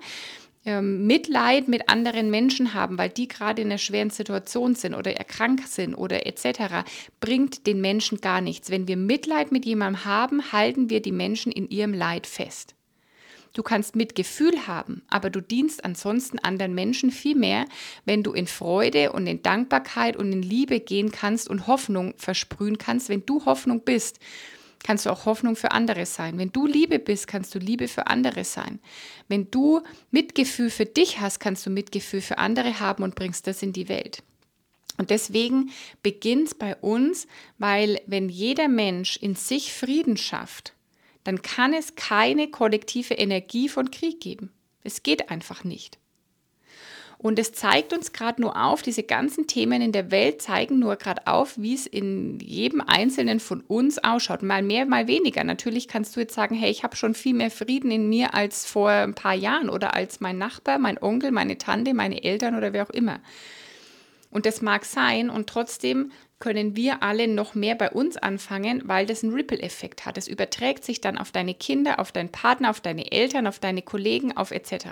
Ähm, 0.67 1.07
Mitleid 1.07 1.69
mit 1.69 1.91
anderen 1.91 2.31
Menschen 2.31 2.73
haben, 2.73 2.97
weil 2.97 3.11
die 3.11 3.29
gerade 3.29 3.61
in 3.61 3.69
einer 3.69 3.77
schweren 3.77 4.09
Situation 4.09 4.75
sind 4.75 4.95
oder 4.95 5.15
erkrankt 5.15 5.69
sind 5.69 5.95
oder 5.95 6.27
etc., 6.27 6.87
bringt 7.21 7.67
den 7.67 7.83
Menschen 7.83 8.23
gar 8.23 8.41
nichts. 8.41 8.71
Wenn 8.71 8.89
wir 8.89 8.97
Mitleid 8.97 9.53
mit 9.53 9.67
jemandem 9.67 10.07
haben, 10.07 10.53
halten 10.53 10.89
wir 10.89 11.03
die 11.03 11.13
Menschen 11.13 11.53
in 11.53 11.69
ihrem 11.69 11.93
Leid 11.93 12.27
fest. 12.27 12.75
Du 13.55 13.63
kannst 13.63 13.95
Mitgefühl 13.95 14.67
haben, 14.67 15.03
aber 15.09 15.31
du 15.31 15.41
dienst 15.41 15.85
ansonsten 15.85 16.41
anderen 16.41 16.75
Menschen 16.75 17.13
viel 17.13 17.37
mehr, 17.37 17.67
wenn 18.05 18.25
du 18.25 18.33
in 18.33 18.49
Freude 18.49 19.13
und 19.13 19.29
in 19.29 19.43
Dankbarkeit 19.43 20.17
und 20.17 20.33
in 20.33 20.43
Liebe 20.43 20.81
gehen 20.81 21.13
kannst 21.13 21.49
und 21.49 21.69
Hoffnung 21.69 22.15
versprühen 22.17 22.79
kannst. 22.79 23.09
Wenn 23.09 23.25
du 23.25 23.45
Hoffnung 23.45 23.81
bist, 23.81 24.19
kannst 24.83 25.07
du 25.07 25.11
auch 25.11 25.25
Hoffnung 25.25 25.55
für 25.55 25.71
andere 25.71 26.05
sein. 26.05 26.37
Wenn 26.37 26.51
du 26.51 26.67
Liebe 26.67 26.99
bist, 26.99 27.29
kannst 27.29 27.55
du 27.55 27.61
Liebe 27.61 27.87
für 27.87 28.09
andere 28.09 28.43
sein. 28.43 28.81
Wenn 29.29 29.49
du 29.53 29.83
Mitgefühl 30.11 30.69
für 30.69 30.87
dich 30.87 31.21
hast, 31.21 31.39
kannst 31.39 31.65
du 31.65 31.71
Mitgefühl 31.71 32.23
für 32.23 32.39
andere 32.39 32.81
haben 32.81 33.05
und 33.05 33.15
bringst 33.15 33.47
das 33.47 33.63
in 33.63 33.73
die 33.73 33.89
Welt. 33.89 34.25
Und 34.99 35.11
deswegen 35.11 35.71
beginnt 36.03 36.49
es 36.49 36.55
bei 36.55 36.75
uns, 36.77 37.29
weil 37.59 38.01
wenn 38.07 38.29
jeder 38.29 38.69
Mensch 38.69 39.17
in 39.17 39.37
sich 39.37 39.73
Frieden 39.73 40.17
schafft, 40.17 40.75
dann 41.25 41.43
kann 41.43 41.73
es 41.73 41.95
keine 41.97 42.49
kollektive 42.49 43.15
Energie 43.15 43.69
von 43.69 43.91
Krieg 43.91 44.21
geben. 44.21 44.53
Es 44.83 45.03
geht 45.03 45.31
einfach 45.31 45.65
nicht. 45.65 45.99
Und 47.25 47.39
es 47.39 47.53
zeigt 47.53 47.95
uns 47.95 48.13
gerade 48.13 48.43
nur 48.43 48.63
auf, 48.63 48.83
diese 48.83 49.03
ganzen 49.03 49.47
Themen 49.47 49.81
in 49.81 49.93
der 49.93 50.11
Welt 50.11 50.43
zeigen 50.43 50.79
nur 50.79 50.97
gerade 50.97 51.27
auf, 51.27 51.57
wie 51.57 51.73
es 51.73 51.87
in 51.87 52.39
jedem 52.39 52.83
Einzelnen 52.83 53.41
von 53.41 53.63
uns 53.63 53.97
ausschaut. 53.97 54.43
Mal 54.43 54.63
mehr, 54.63 54.85
mal 54.85 55.07
weniger. 55.07 55.43
Natürlich 55.43 55.89
kannst 55.89 56.15
du 56.15 56.21
jetzt 56.21 56.35
sagen, 56.35 56.55
hey, 56.55 56.71
ich 56.71 56.85
habe 56.85 56.97
schon 56.97 57.15
viel 57.15 57.33
mehr 57.33 57.51
Frieden 57.51 57.91
in 57.91 58.11
mir 58.11 58.35
als 58.35 58.67
vor 58.67 58.91
ein 58.91 59.15
paar 59.15 59.33
Jahren 59.33 59.71
oder 59.71 59.95
als 59.95 60.21
mein 60.21 60.37
Nachbar, 60.37 60.79
mein 60.79 61.03
Onkel, 61.03 61.31
meine 61.31 61.57
Tante, 61.57 61.95
meine 61.95 62.23
Eltern 62.23 62.57
oder 62.57 62.75
wer 62.75 62.85
auch 62.85 62.91
immer. 62.91 63.21
Und 64.31 64.45
das 64.45 64.61
mag 64.61 64.85
sein 64.85 65.31
und 65.31 65.49
trotzdem 65.49 66.13
können 66.45 66.77
wir 66.77 67.03
alle 67.03 67.27
noch 67.27 67.55
mehr 67.55 67.75
bei 67.75 67.91
uns 67.91 68.19
anfangen, 68.19 68.83
weil 68.85 69.07
das 69.07 69.25
einen 69.25 69.33
Ripple-Effekt 69.33 70.05
hat. 70.05 70.19
Es 70.19 70.29
überträgt 70.29 70.85
sich 70.85 71.01
dann 71.01 71.17
auf 71.17 71.33
deine 71.33 71.55
Kinder, 71.55 71.99
auf 71.99 72.13
deinen 72.13 72.29
Partner, 72.29 72.69
auf 72.69 72.83
deine 72.83 73.11
Eltern, 73.13 73.47
auf 73.47 73.61
deine 73.61 73.81
Kollegen, 73.81 74.37
auf 74.37 74.51
etc. 74.51 74.89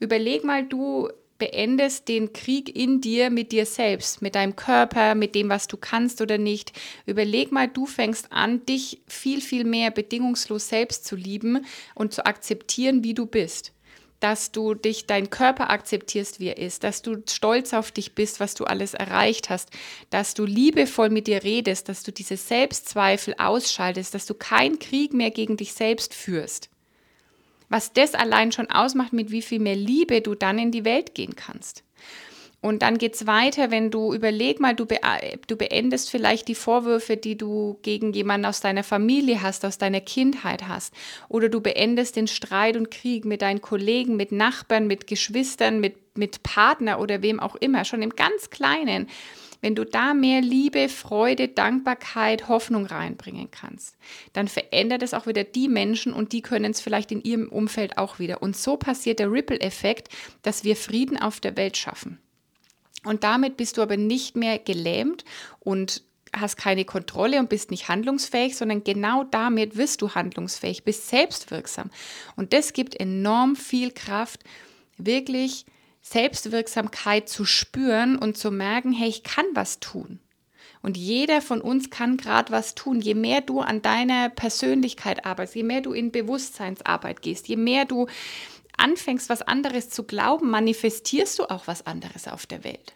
Überleg 0.00 0.44
mal, 0.44 0.64
du 0.64 1.10
beendest 1.36 2.08
den 2.08 2.32
Krieg 2.32 2.74
in 2.74 3.02
dir 3.02 3.28
mit 3.28 3.52
dir 3.52 3.66
selbst, 3.66 4.22
mit 4.22 4.36
deinem 4.36 4.56
Körper, 4.56 5.14
mit 5.14 5.34
dem, 5.34 5.50
was 5.50 5.66
du 5.66 5.76
kannst 5.76 6.22
oder 6.22 6.38
nicht. 6.38 6.72
Überleg 7.04 7.52
mal, 7.52 7.68
du 7.68 7.84
fängst 7.84 8.32
an, 8.32 8.64
dich 8.64 9.02
viel, 9.06 9.42
viel 9.42 9.64
mehr 9.64 9.90
bedingungslos 9.90 10.70
selbst 10.70 11.04
zu 11.04 11.14
lieben 11.14 11.66
und 11.94 12.14
zu 12.14 12.24
akzeptieren, 12.24 13.04
wie 13.04 13.12
du 13.12 13.26
bist 13.26 13.74
dass 14.20 14.52
du 14.52 14.74
dich, 14.74 15.06
dein 15.06 15.30
Körper 15.30 15.70
akzeptierst, 15.70 16.40
wie 16.40 16.48
er 16.48 16.58
ist, 16.58 16.84
dass 16.84 17.02
du 17.02 17.22
stolz 17.28 17.72
auf 17.72 17.92
dich 17.92 18.14
bist, 18.14 18.40
was 18.40 18.54
du 18.54 18.64
alles 18.64 18.94
erreicht 18.94 19.50
hast, 19.50 19.70
dass 20.10 20.34
du 20.34 20.44
liebevoll 20.44 21.10
mit 21.10 21.26
dir 21.26 21.44
redest, 21.44 21.88
dass 21.88 22.02
du 22.02 22.12
diese 22.12 22.36
Selbstzweifel 22.36 23.34
ausschaltest, 23.38 24.14
dass 24.14 24.26
du 24.26 24.34
keinen 24.34 24.78
Krieg 24.78 25.12
mehr 25.12 25.30
gegen 25.30 25.56
dich 25.56 25.72
selbst 25.72 26.14
führst. 26.14 26.68
Was 27.68 27.92
das 27.92 28.14
allein 28.14 28.50
schon 28.50 28.70
ausmacht, 28.70 29.12
mit 29.12 29.30
wie 29.30 29.42
viel 29.42 29.60
mehr 29.60 29.76
Liebe 29.76 30.20
du 30.20 30.34
dann 30.34 30.58
in 30.58 30.72
die 30.72 30.84
Welt 30.84 31.14
gehen 31.14 31.36
kannst. 31.36 31.84
Und 32.60 32.82
dann 32.82 32.98
geht 32.98 33.14
es 33.14 33.26
weiter, 33.28 33.70
wenn 33.70 33.92
du 33.92 34.12
überleg 34.12 34.58
mal, 34.58 34.74
du, 34.74 34.84
be 34.84 34.98
du 35.46 35.56
beendest 35.56 36.10
vielleicht 36.10 36.48
die 36.48 36.56
Vorwürfe, 36.56 37.16
die 37.16 37.38
du 37.38 37.78
gegen 37.82 38.12
jemanden 38.12 38.46
aus 38.46 38.60
deiner 38.60 38.82
Familie 38.82 39.42
hast, 39.42 39.64
aus 39.64 39.78
deiner 39.78 40.00
Kindheit 40.00 40.66
hast. 40.66 40.92
Oder 41.28 41.48
du 41.48 41.60
beendest 41.60 42.16
den 42.16 42.26
Streit 42.26 42.76
und 42.76 42.90
Krieg 42.90 43.24
mit 43.24 43.42
deinen 43.42 43.60
Kollegen, 43.60 44.16
mit 44.16 44.32
Nachbarn, 44.32 44.88
mit 44.88 45.06
Geschwistern, 45.06 45.78
mit, 45.78 46.18
mit 46.18 46.42
Partner 46.42 46.98
oder 46.98 47.22
wem 47.22 47.38
auch 47.38 47.54
immer, 47.54 47.84
schon 47.84 48.02
im 48.02 48.10
ganz 48.10 48.50
Kleinen. 48.50 49.08
Wenn 49.60 49.76
du 49.76 49.84
da 49.84 50.14
mehr 50.14 50.40
Liebe, 50.40 50.88
Freude, 50.88 51.48
Dankbarkeit, 51.48 52.48
Hoffnung 52.48 52.86
reinbringen 52.86 53.50
kannst, 53.52 53.96
dann 54.32 54.48
verändert 54.48 55.02
es 55.02 55.14
auch 55.14 55.26
wieder 55.26 55.44
die 55.44 55.68
Menschen 55.68 56.12
und 56.12 56.32
die 56.32 56.42
können 56.42 56.70
es 56.72 56.80
vielleicht 56.80 57.12
in 57.12 57.22
ihrem 57.22 57.48
Umfeld 57.48 57.98
auch 57.98 58.18
wieder. 58.18 58.42
Und 58.42 58.56
so 58.56 58.76
passiert 58.76 59.20
der 59.20 59.30
Ripple-Effekt, 59.30 60.08
dass 60.42 60.64
wir 60.64 60.76
Frieden 60.76 61.20
auf 61.20 61.40
der 61.40 61.56
Welt 61.56 61.76
schaffen. 61.76 62.18
Und 63.04 63.24
damit 63.24 63.56
bist 63.56 63.76
du 63.76 63.82
aber 63.82 63.96
nicht 63.96 64.36
mehr 64.36 64.58
gelähmt 64.58 65.24
und 65.60 66.02
hast 66.36 66.56
keine 66.56 66.84
Kontrolle 66.84 67.38
und 67.38 67.48
bist 67.48 67.70
nicht 67.70 67.88
handlungsfähig, 67.88 68.56
sondern 68.56 68.84
genau 68.84 69.24
damit 69.24 69.76
wirst 69.76 70.02
du 70.02 70.14
handlungsfähig, 70.14 70.84
bist 70.84 71.08
selbstwirksam. 71.08 71.90
Und 72.36 72.52
das 72.52 72.72
gibt 72.72 72.98
enorm 72.98 73.56
viel 73.56 73.92
Kraft, 73.92 74.44
wirklich 74.98 75.64
Selbstwirksamkeit 76.02 77.28
zu 77.28 77.44
spüren 77.44 78.16
und 78.16 78.36
zu 78.36 78.50
merken, 78.50 78.92
hey, 78.92 79.08
ich 79.08 79.22
kann 79.22 79.46
was 79.54 79.80
tun. 79.80 80.20
Und 80.80 80.96
jeder 80.96 81.42
von 81.42 81.60
uns 81.60 81.90
kann 81.90 82.16
gerade 82.16 82.52
was 82.52 82.74
tun. 82.74 83.00
Je 83.00 83.14
mehr 83.14 83.40
du 83.40 83.60
an 83.60 83.82
deiner 83.82 84.28
Persönlichkeit 84.28 85.26
arbeitest, 85.26 85.56
je 85.56 85.64
mehr 85.64 85.80
du 85.80 85.92
in 85.92 86.12
Bewusstseinsarbeit 86.12 87.20
gehst, 87.20 87.48
je 87.48 87.56
mehr 87.56 87.84
du 87.84 88.06
anfängst, 88.78 89.28
was 89.28 89.42
anderes 89.42 89.90
zu 89.90 90.04
glauben, 90.04 90.50
manifestierst 90.50 91.38
du 91.38 91.44
auch 91.44 91.66
was 91.66 91.86
anderes 91.86 92.28
auf 92.28 92.46
der 92.46 92.64
Welt. 92.64 92.94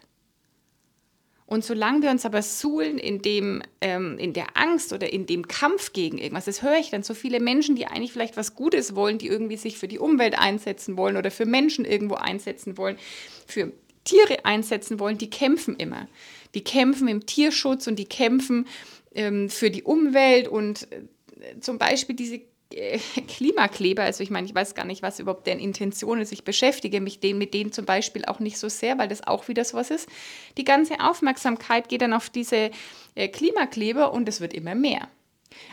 Und 1.45 1.63
solange 1.63 2.01
wir 2.01 2.09
uns 2.09 2.25
aber 2.25 2.41
suhlen 2.41 2.97
in, 2.97 3.21
dem, 3.21 3.61
ähm, 3.81 4.17
in 4.17 4.33
der 4.33 4.57
Angst 4.57 4.93
oder 4.93 5.11
in 5.11 5.25
dem 5.25 5.47
Kampf 5.47 5.93
gegen 5.93 6.17
irgendwas, 6.17 6.45
das 6.45 6.63
höre 6.63 6.79
ich 6.79 6.89
dann 6.89 7.03
so 7.03 7.13
viele 7.13 7.39
Menschen, 7.39 7.75
die 7.75 7.85
eigentlich 7.85 8.11
vielleicht 8.11 8.37
was 8.37 8.55
Gutes 8.55 8.95
wollen, 8.95 9.17
die 9.17 9.27
irgendwie 9.27 9.57
sich 9.57 9.77
für 9.77 9.87
die 9.87 9.99
Umwelt 9.99 10.37
einsetzen 10.39 10.97
wollen 10.97 11.17
oder 11.17 11.31
für 11.31 11.45
Menschen 11.45 11.85
irgendwo 11.85 12.15
einsetzen 12.15 12.77
wollen, 12.77 12.97
für 13.45 13.71
Tiere 14.03 14.45
einsetzen 14.45 14.99
wollen, 14.99 15.17
die 15.17 15.29
kämpfen 15.29 15.75
immer. 15.75 16.07
Die 16.55 16.63
kämpfen 16.63 17.07
im 17.07 17.25
Tierschutz 17.25 17.87
und 17.87 17.97
die 17.97 18.05
kämpfen 18.05 18.67
ähm, 19.13 19.49
für 19.49 19.69
die 19.69 19.83
Umwelt 19.83 20.47
und 20.47 20.87
äh, 20.91 21.59
zum 21.59 21.77
Beispiel 21.77 22.15
diese 22.15 22.41
Klimakleber, 23.27 24.03
also 24.03 24.23
ich 24.23 24.29
meine, 24.29 24.47
ich 24.47 24.55
weiß 24.55 24.75
gar 24.75 24.85
nicht, 24.85 25.01
was 25.01 25.19
überhaupt 25.19 25.47
deren 25.47 25.59
Intention 25.59 26.19
ist. 26.19 26.31
Ich 26.31 26.43
beschäftige 26.43 27.01
mich 27.01 27.19
den, 27.19 27.37
mit 27.37 27.53
denen 27.53 27.71
zum 27.71 27.85
Beispiel 27.85 28.25
auch 28.25 28.39
nicht 28.39 28.57
so 28.57 28.69
sehr, 28.69 28.97
weil 28.97 29.07
das 29.07 29.25
auch 29.25 29.47
wieder 29.47 29.63
so 29.63 29.77
was 29.77 29.91
ist. 29.91 30.09
Die 30.57 30.63
ganze 30.63 30.99
Aufmerksamkeit 30.99 31.89
geht 31.89 32.01
dann 32.01 32.13
auf 32.13 32.29
diese 32.29 32.71
äh, 33.15 33.27
Klimakleber 33.27 34.13
und 34.13 34.27
es 34.27 34.41
wird 34.41 34.53
immer 34.53 34.75
mehr. 34.75 35.07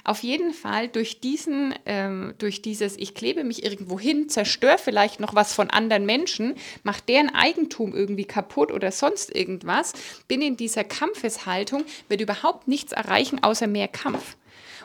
Auf 0.05 0.23
jeden 0.23 0.53
Fall 0.53 0.89
durch 0.89 1.21
diesen, 1.21 1.75
ähm, 1.87 2.35
durch 2.39 2.63
dieses, 2.63 2.97
ich 2.97 3.15
klebe 3.15 3.45
mich 3.45 3.65
irgendwo 3.65 3.99
hin, 3.99 4.29
zerstöre 4.29 4.79
vielleicht 4.79 5.21
noch 5.21 5.35
was 5.35 5.55
von 5.55 5.71
anderen 5.71 6.07
Menschen, 6.07 6.55
mache 6.83 7.03
deren 7.09 7.35
Eigentum 7.35 7.95
irgendwie 7.95 8.25
kaputt 8.25 8.73
oder 8.73 8.93
sonst 8.93 9.35
irgendwas, 9.35 9.93
bin 10.29 10.43
in 10.43 10.57
dieser 10.57 10.85
Kampfeshaltung, 10.85 11.85
wird 12.09 12.21
überhaupt 12.21 12.69
nichts 12.69 12.93
erreichen 12.93 13.43
außer 13.43 13.67
mehr 13.67 13.89
Kampf. 13.89 14.37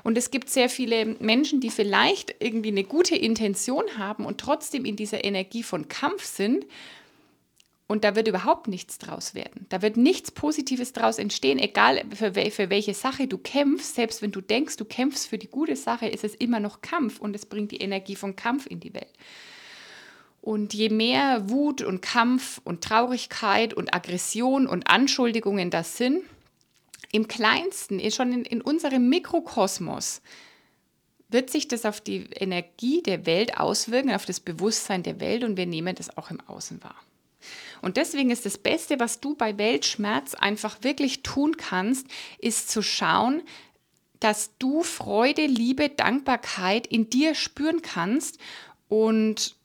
Und 0.05 0.19
es 0.19 0.29
gibt 0.29 0.51
sehr 0.51 0.69
viele 0.69 1.03
Menschen, 1.19 1.61
die 1.61 1.71
vielleicht 1.71 2.35
irgendwie 2.37 2.69
eine 2.69 2.83
gute 2.83 3.15
Intention 3.15 3.85
haben 3.97 4.23
und 4.27 4.39
trotzdem 4.39 4.85
in 4.85 4.95
dieser 4.95 5.25
Energie 5.25 5.63
von 5.63 5.87
Kampf 5.87 6.23
sind. 6.23 6.67
Und 7.87 8.03
da 8.03 8.15
wird 8.15 8.27
überhaupt 8.27 8.67
nichts 8.67 8.99
draus 8.99 9.33
werden. 9.33 9.65
Da 9.69 9.81
wird 9.81 9.97
nichts 9.97 10.29
Positives 10.29 10.93
draus 10.93 11.17
entstehen, 11.17 11.57
egal 11.57 12.03
für, 12.13 12.33
für 12.51 12.69
welche 12.69 12.93
Sache 12.93 13.25
du 13.27 13.39
kämpfst. 13.39 13.95
Selbst 13.95 14.21
wenn 14.21 14.31
du 14.31 14.41
denkst, 14.41 14.77
du 14.77 14.85
kämpfst 14.85 15.25
für 15.25 15.39
die 15.39 15.47
gute 15.47 15.75
Sache, 15.75 16.05
ist 16.05 16.23
es 16.23 16.35
immer 16.35 16.59
noch 16.59 16.81
Kampf 16.81 17.19
und 17.19 17.35
es 17.35 17.47
bringt 17.47 17.71
die 17.71 17.81
Energie 17.81 18.15
von 18.15 18.35
Kampf 18.35 18.67
in 18.67 18.79
die 18.79 18.93
Welt. 18.93 19.13
Und 20.39 20.75
je 20.75 20.89
mehr 20.89 21.49
Wut 21.49 21.81
und 21.81 22.03
Kampf 22.03 22.61
und 22.63 22.83
Traurigkeit 22.83 23.73
und 23.73 23.95
Aggression 23.95 24.67
und 24.67 24.87
Anschuldigungen 24.87 25.71
das 25.71 25.97
sind, 25.97 26.21
im 27.11 27.27
kleinsten, 27.27 27.99
eh 27.99 28.11
schon 28.11 28.31
in, 28.31 28.45
in 28.45 28.61
unserem 28.61 29.09
Mikrokosmos, 29.09 30.21
wird 31.29 31.49
sich 31.49 31.67
das 31.67 31.85
auf 31.85 32.01
die 32.01 32.27
Energie 32.31 33.01
der 33.01 33.25
Welt 33.25 33.57
auswirken, 33.57 34.11
auf 34.11 34.25
das 34.25 34.39
Bewusstsein 34.39 35.03
der 35.03 35.19
Welt 35.19 35.43
und 35.43 35.57
wir 35.57 35.65
nehmen 35.65 35.95
das 35.95 36.15
auch 36.17 36.29
im 36.29 36.39
Außen 36.41 36.83
wahr. 36.83 36.95
Und 37.81 37.97
deswegen 37.97 38.31
ist 38.31 38.45
das 38.45 38.57
Beste, 38.57 38.99
was 38.99 39.19
du 39.19 39.35
bei 39.35 39.57
Weltschmerz 39.57 40.33
einfach 40.33 40.81
wirklich 40.81 41.23
tun 41.23 41.57
kannst, 41.57 42.07
ist 42.39 42.69
zu 42.69 42.81
schauen, 42.81 43.43
dass 44.19 44.57
du 44.57 44.81
Freude, 44.81 45.45
Liebe, 45.45 45.89
Dankbarkeit 45.89 46.87
in 46.87 47.09
dir 47.09 47.35
spüren 47.35 47.81
kannst 47.81 48.39
und 48.87 49.55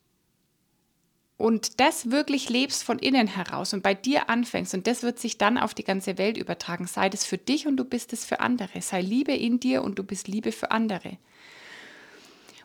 und 1.41 1.79
das 1.79 2.11
wirklich 2.11 2.49
lebst 2.49 2.83
von 2.83 2.99
innen 2.99 3.27
heraus 3.27 3.73
und 3.73 3.83
bei 3.83 3.93
dir 3.93 4.29
anfängst 4.29 4.73
und 4.73 4.87
das 4.87 5.03
wird 5.03 5.19
sich 5.19 5.37
dann 5.37 5.57
auf 5.57 5.73
die 5.73 5.83
ganze 5.83 6.17
Welt 6.17 6.37
übertragen. 6.37 6.87
Sei 6.87 7.09
das 7.09 7.25
für 7.25 7.37
dich 7.37 7.67
und 7.67 7.77
du 7.77 7.83
bist 7.83 8.13
es 8.13 8.25
für 8.25 8.39
andere. 8.39 8.81
Sei 8.81 9.01
Liebe 9.01 9.33
in 9.33 9.59
dir 9.59 9.83
und 9.83 9.99
du 9.99 10.03
bist 10.03 10.27
Liebe 10.27 10.51
für 10.51 10.71
andere. 10.71 11.17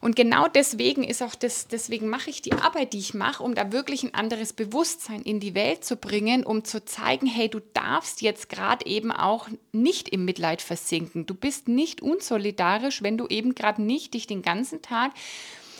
Und 0.00 0.14
genau 0.14 0.46
deswegen 0.46 1.02
ist 1.02 1.22
auch 1.22 1.34
das, 1.34 1.68
deswegen 1.68 2.08
mache 2.08 2.30
ich 2.30 2.42
die 2.42 2.52
Arbeit, 2.52 2.92
die 2.92 2.98
ich 2.98 3.14
mache, 3.14 3.42
um 3.42 3.54
da 3.54 3.72
wirklich 3.72 4.02
ein 4.02 4.14
anderes 4.14 4.52
Bewusstsein 4.52 5.22
in 5.22 5.40
die 5.40 5.54
Welt 5.54 5.84
zu 5.84 5.96
bringen, 5.96 6.44
um 6.44 6.64
zu 6.64 6.84
zeigen, 6.84 7.26
hey, 7.26 7.48
du 7.48 7.60
darfst 7.72 8.20
jetzt 8.20 8.48
gerade 8.48 8.86
eben 8.86 9.10
auch 9.10 9.48
nicht 9.72 10.10
im 10.10 10.24
Mitleid 10.24 10.60
versinken. 10.60 11.26
Du 11.26 11.34
bist 11.34 11.66
nicht 11.66 12.02
unsolidarisch, 12.02 13.02
wenn 13.02 13.16
du 13.16 13.26
eben 13.26 13.54
gerade 13.54 13.82
nicht 13.82 14.14
dich 14.14 14.26
den 14.26 14.42
ganzen 14.42 14.82
Tag 14.82 15.12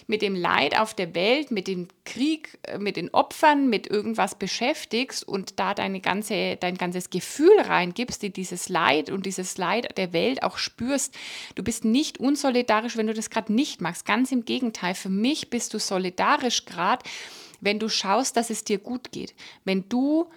mit 0.07 0.23
dem 0.23 0.35
Leid 0.35 0.79
auf 0.79 0.95
der 0.95 1.15
Welt, 1.15 1.51
mit 1.51 1.67
dem 1.67 1.89
Krieg, 2.05 2.59
äh, 2.63 2.79
mit 2.79 2.97
den 2.97 3.13
Opfern, 3.13 3.69
mit 3.69 3.87
irgendwas 3.89 4.37
beschäftigst 4.37 5.27
und 5.27 5.59
da 5.59 5.75
deine 5.75 6.01
ganze, 6.01 6.57
dein 6.57 6.77
ganzes 6.77 7.11
Gefühl 7.11 7.61
reingibst, 7.61 8.23
die 8.23 8.31
dieses 8.31 8.69
Leid 8.69 9.11
und 9.11 9.27
dieses 9.27 9.59
Leid 9.59 9.97
der 9.97 10.13
Welt 10.13 10.43
auch 10.43 10.59
spürst. 10.59 11.15
Du 11.55 11.63
bist 11.63 11.85
nicht 11.85 12.19
unsolidarisch, 12.19 12.97
wenn 12.97 13.09
du 13.09 13.15
das 13.15 13.31
gerade 13.31 13.53
nicht 13.53 13.81
machst. 13.81 14.07
Ganz 14.07 14.31
im 14.33 14.45
Gegenteil, 14.45 14.95
für 14.95 15.09
mich 15.09 15.51
bist 15.51 15.75
du 15.75 15.79
solidarisch 15.79 16.65
gerade, 16.65 17.05
wenn 17.61 17.79
du 17.79 17.89
schaust, 17.89 18.37
dass 18.37 18.51
es 18.51 18.65
dir 18.65 18.79
gut 18.79 19.13
geht. 19.13 19.35
Wenn 19.65 19.89
du 19.89 20.31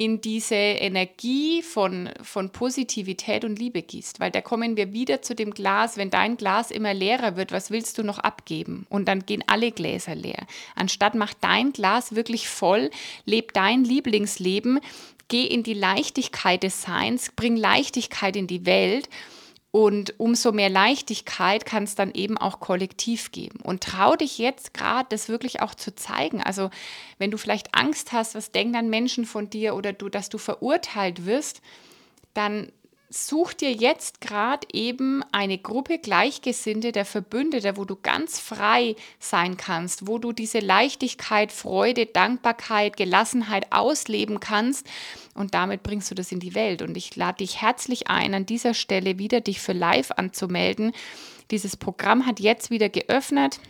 in 0.00 0.20
diese 0.20 0.54
Energie 0.54 1.60
von, 1.60 2.08
von 2.22 2.50
Positivität 2.50 3.44
und 3.44 3.58
Liebe 3.58 3.82
gießt. 3.82 4.20
Weil 4.20 4.30
da 4.30 4.40
kommen 4.40 4.76
wir 4.76 4.92
wieder 4.92 5.22
zu 5.22 5.34
dem 5.34 5.50
Glas, 5.50 5.96
wenn 5.96 6.08
dein 6.08 6.36
Glas 6.36 6.70
immer 6.70 6.94
leerer 6.94 7.36
wird, 7.36 7.50
was 7.50 7.72
willst 7.72 7.98
du 7.98 8.04
noch 8.04 8.20
abgeben? 8.20 8.86
Und 8.88 9.08
dann 9.08 9.26
gehen 9.26 9.42
alle 9.48 9.72
Gläser 9.72 10.14
leer. 10.14 10.46
Anstatt 10.76 11.16
mach 11.16 11.34
dein 11.34 11.72
Glas 11.72 12.14
wirklich 12.14 12.48
voll, 12.48 12.90
leb 13.24 13.52
dein 13.54 13.82
Lieblingsleben, 13.82 14.78
geh 15.26 15.44
in 15.44 15.64
die 15.64 15.74
Leichtigkeit 15.74 16.62
des 16.62 16.80
Seins, 16.80 17.32
bring 17.34 17.56
Leichtigkeit 17.56 18.36
in 18.36 18.46
die 18.46 18.66
Welt 18.66 19.08
und 19.70 20.18
umso 20.18 20.52
mehr 20.52 20.70
Leichtigkeit 20.70 21.66
kann 21.66 21.84
es 21.84 21.94
dann 21.94 22.12
eben 22.12 22.38
auch 22.38 22.58
kollektiv 22.60 23.32
geben. 23.32 23.60
Und 23.62 23.82
trau 23.82 24.16
dich 24.16 24.38
jetzt 24.38 24.72
gerade, 24.72 25.08
das 25.10 25.28
wirklich 25.28 25.60
auch 25.60 25.74
zu 25.74 25.94
zeigen. 25.94 26.42
Also 26.42 26.70
wenn 27.18 27.30
du 27.30 27.36
vielleicht 27.36 27.74
Angst 27.74 28.12
hast, 28.12 28.34
was 28.34 28.50
denken 28.50 28.72
dann 28.72 28.88
Menschen 28.88 29.26
von 29.26 29.50
dir 29.50 29.74
oder 29.74 29.92
du, 29.92 30.08
dass 30.08 30.30
du 30.30 30.38
verurteilt 30.38 31.26
wirst, 31.26 31.60
dann 32.32 32.72
such 33.10 33.54
dir 33.54 33.72
jetzt 33.72 34.20
gerade 34.20 34.66
eben 34.72 35.22
eine 35.32 35.58
Gruppe 35.58 35.98
Gleichgesinnte 35.98 36.92
der 36.92 37.04
Verbündeter, 37.04 37.76
wo 37.76 37.84
du 37.84 37.96
ganz 37.96 38.38
frei 38.38 38.96
sein 39.18 39.56
kannst, 39.56 40.06
wo 40.06 40.18
du 40.18 40.32
diese 40.32 40.58
Leichtigkeit, 40.58 41.50
Freude, 41.50 42.06
Dankbarkeit, 42.06 42.96
Gelassenheit 42.96 43.72
ausleben 43.72 44.40
kannst 44.40 44.86
und 45.34 45.54
damit 45.54 45.82
bringst 45.82 46.10
du 46.10 46.14
das 46.14 46.32
in 46.32 46.40
die 46.40 46.54
Welt. 46.54 46.82
Und 46.82 46.96
ich 46.96 47.16
lade 47.16 47.38
dich 47.38 47.62
herzlich 47.62 48.08
ein, 48.08 48.34
an 48.34 48.44
dieser 48.44 48.74
Stelle 48.74 49.18
wieder 49.18 49.40
dich 49.40 49.60
für 49.60 49.72
live 49.72 50.10
anzumelden. 50.12 50.92
Dieses 51.50 51.76
Programm 51.76 52.26
hat 52.26 52.40
jetzt 52.40 52.70
wieder 52.70 52.88
geöffnet. 52.88 53.60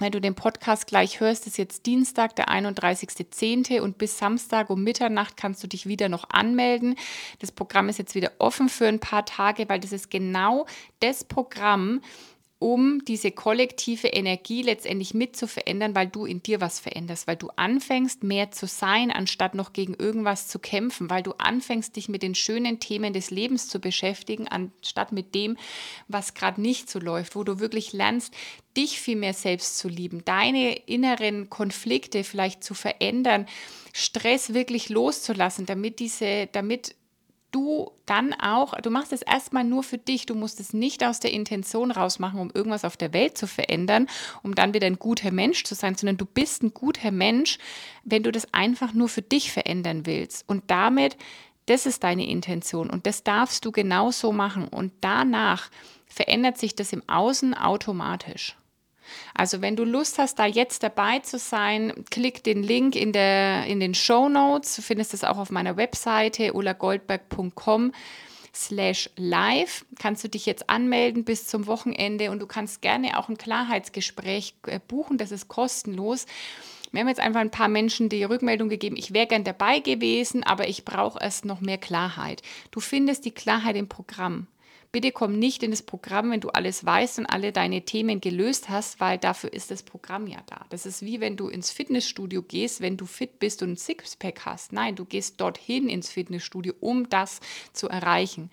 Wenn 0.00 0.12
du 0.12 0.20
den 0.20 0.34
Podcast 0.34 0.86
gleich 0.86 1.20
hörst, 1.20 1.46
ist 1.46 1.58
jetzt 1.58 1.84
Dienstag, 1.84 2.34
der 2.34 2.48
31.10. 2.48 3.80
und 3.80 3.98
bis 3.98 4.16
Samstag 4.16 4.70
um 4.70 4.82
Mitternacht 4.82 5.36
kannst 5.36 5.62
du 5.62 5.66
dich 5.66 5.84
wieder 5.84 6.08
noch 6.08 6.30
anmelden. 6.30 6.96
Das 7.38 7.52
Programm 7.52 7.90
ist 7.90 7.98
jetzt 7.98 8.14
wieder 8.14 8.32
offen 8.38 8.70
für 8.70 8.86
ein 8.86 8.98
paar 8.98 9.26
Tage, 9.26 9.68
weil 9.68 9.78
das 9.78 9.92
ist 9.92 10.10
genau 10.10 10.64
das 11.00 11.24
Programm, 11.24 12.00
um 12.60 13.02
diese 13.06 13.30
kollektive 13.30 14.08
Energie 14.08 14.60
letztendlich 14.60 15.14
mit 15.14 15.34
zu 15.34 15.48
verändern, 15.48 15.94
weil 15.94 16.08
du 16.08 16.26
in 16.26 16.42
dir 16.42 16.60
was 16.60 16.78
veränderst, 16.78 17.26
weil 17.26 17.36
du 17.36 17.48
anfängst, 17.56 18.22
mehr 18.22 18.50
zu 18.50 18.66
sein, 18.66 19.10
anstatt 19.10 19.54
noch 19.54 19.72
gegen 19.72 19.94
irgendwas 19.94 20.46
zu 20.46 20.58
kämpfen, 20.58 21.08
weil 21.08 21.22
du 21.22 21.32
anfängst, 21.32 21.96
dich 21.96 22.10
mit 22.10 22.22
den 22.22 22.34
schönen 22.34 22.78
Themen 22.78 23.14
des 23.14 23.30
Lebens 23.30 23.66
zu 23.68 23.80
beschäftigen, 23.80 24.46
anstatt 24.46 25.10
mit 25.10 25.34
dem, 25.34 25.56
was 26.06 26.34
gerade 26.34 26.60
nicht 26.60 26.90
so 26.90 26.98
läuft, 26.98 27.34
wo 27.34 27.44
du 27.44 27.60
wirklich 27.60 27.94
lernst, 27.94 28.34
dich 28.76 29.00
viel 29.00 29.16
mehr 29.16 29.34
selbst 29.34 29.78
zu 29.78 29.88
lieben, 29.88 30.22
deine 30.26 30.76
inneren 30.76 31.48
Konflikte 31.48 32.24
vielleicht 32.24 32.62
zu 32.62 32.74
verändern, 32.74 33.46
Stress 33.94 34.52
wirklich 34.52 34.90
loszulassen, 34.90 35.64
damit 35.64 35.98
diese, 35.98 36.46
damit 36.52 36.94
du 37.50 37.90
dann 38.06 38.32
auch, 38.34 38.74
du 38.80 38.90
machst 38.90 39.12
es 39.12 39.22
erstmal 39.22 39.64
nur 39.64 39.82
für 39.82 39.98
dich, 39.98 40.26
du 40.26 40.34
musst 40.34 40.60
es 40.60 40.72
nicht 40.72 41.04
aus 41.04 41.20
der 41.20 41.32
Intention 41.32 41.90
rausmachen, 41.90 42.40
um 42.40 42.50
irgendwas 42.52 42.84
auf 42.84 42.96
der 42.96 43.12
Welt 43.12 43.36
zu 43.36 43.46
verändern, 43.46 44.08
um 44.42 44.54
dann 44.54 44.74
wieder 44.74 44.86
ein 44.86 44.98
guter 44.98 45.30
Mensch 45.30 45.64
zu 45.64 45.74
sein, 45.74 45.94
sondern 45.94 46.16
du 46.16 46.26
bist 46.26 46.62
ein 46.62 46.74
guter 46.74 47.10
Mensch, 47.10 47.58
wenn 48.04 48.22
du 48.22 48.32
das 48.32 48.52
einfach 48.52 48.94
nur 48.94 49.08
für 49.08 49.22
dich 49.22 49.52
verändern 49.52 50.06
willst. 50.06 50.48
Und 50.48 50.64
damit, 50.68 51.16
das 51.66 51.86
ist 51.86 52.02
deine 52.04 52.28
Intention 52.28 52.90
und 52.90 53.06
das 53.06 53.22
darfst 53.22 53.64
du 53.64 53.72
genauso 53.72 54.32
machen. 54.32 54.66
Und 54.68 54.92
danach 55.00 55.70
verändert 56.06 56.58
sich 56.58 56.74
das 56.74 56.92
im 56.92 57.08
Außen 57.08 57.54
automatisch. 57.54 58.56
Also 59.34 59.60
wenn 59.60 59.76
du 59.76 59.84
Lust 59.84 60.18
hast, 60.18 60.38
da 60.38 60.46
jetzt 60.46 60.82
dabei 60.82 61.20
zu 61.20 61.38
sein, 61.38 62.04
klick 62.10 62.44
den 62.44 62.62
Link 62.62 62.96
in, 62.96 63.12
der, 63.12 63.66
in 63.66 63.80
den 63.80 63.94
Show 63.94 64.28
Notes. 64.28 64.76
Du 64.76 64.82
findest 64.82 65.14
es 65.14 65.24
auch 65.24 65.38
auf 65.38 65.50
meiner 65.50 65.76
Webseite 65.76 66.52
ulagoldberg.com 66.54 67.92
slash 68.54 69.10
live. 69.16 69.84
Kannst 69.98 70.24
du 70.24 70.28
dich 70.28 70.46
jetzt 70.46 70.68
anmelden 70.70 71.24
bis 71.24 71.46
zum 71.46 71.66
Wochenende 71.66 72.30
und 72.30 72.40
du 72.40 72.46
kannst 72.46 72.82
gerne 72.82 73.18
auch 73.18 73.28
ein 73.28 73.38
Klarheitsgespräch 73.38 74.54
äh, 74.66 74.80
buchen. 74.86 75.18
Das 75.18 75.30
ist 75.30 75.48
kostenlos 75.48 76.26
Wir 76.90 77.00
haben 77.00 77.08
jetzt 77.08 77.20
einfach 77.20 77.40
ein 77.40 77.50
paar 77.50 77.68
Menschen 77.68 78.08
die 78.08 78.24
Rückmeldung 78.24 78.68
gegeben, 78.68 78.96
ich 78.96 79.12
wäre 79.12 79.26
gern 79.26 79.44
dabei 79.44 79.78
gewesen, 79.78 80.42
aber 80.42 80.68
ich 80.68 80.84
brauche 80.84 81.22
erst 81.22 81.44
noch 81.44 81.60
mehr 81.60 81.78
Klarheit. 81.78 82.42
Du 82.70 82.80
findest 82.80 83.24
die 83.24 83.30
Klarheit 83.30 83.76
im 83.76 83.88
Programm. 83.88 84.48
Bitte 84.92 85.12
komm 85.12 85.38
nicht 85.38 85.62
in 85.62 85.70
das 85.70 85.82
Programm, 85.82 86.32
wenn 86.32 86.40
du 86.40 86.48
alles 86.48 86.84
weißt 86.84 87.20
und 87.20 87.26
alle 87.26 87.52
deine 87.52 87.82
Themen 87.82 88.20
gelöst 88.20 88.68
hast, 88.68 88.98
weil 88.98 89.18
dafür 89.18 89.52
ist 89.52 89.70
das 89.70 89.84
Programm 89.84 90.26
ja 90.26 90.38
da. 90.46 90.66
Das 90.70 90.84
ist 90.84 91.02
wie 91.02 91.20
wenn 91.20 91.36
du 91.36 91.48
ins 91.48 91.70
Fitnessstudio 91.70 92.42
gehst, 92.42 92.80
wenn 92.80 92.96
du 92.96 93.06
fit 93.06 93.38
bist 93.38 93.62
und 93.62 93.72
ein 93.72 93.76
Sixpack 93.76 94.44
hast. 94.44 94.72
Nein, 94.72 94.96
du 94.96 95.04
gehst 95.04 95.40
dorthin 95.40 95.88
ins 95.88 96.10
Fitnessstudio, 96.10 96.74
um 96.80 97.08
das 97.08 97.38
zu 97.72 97.88
erreichen. 97.88 98.50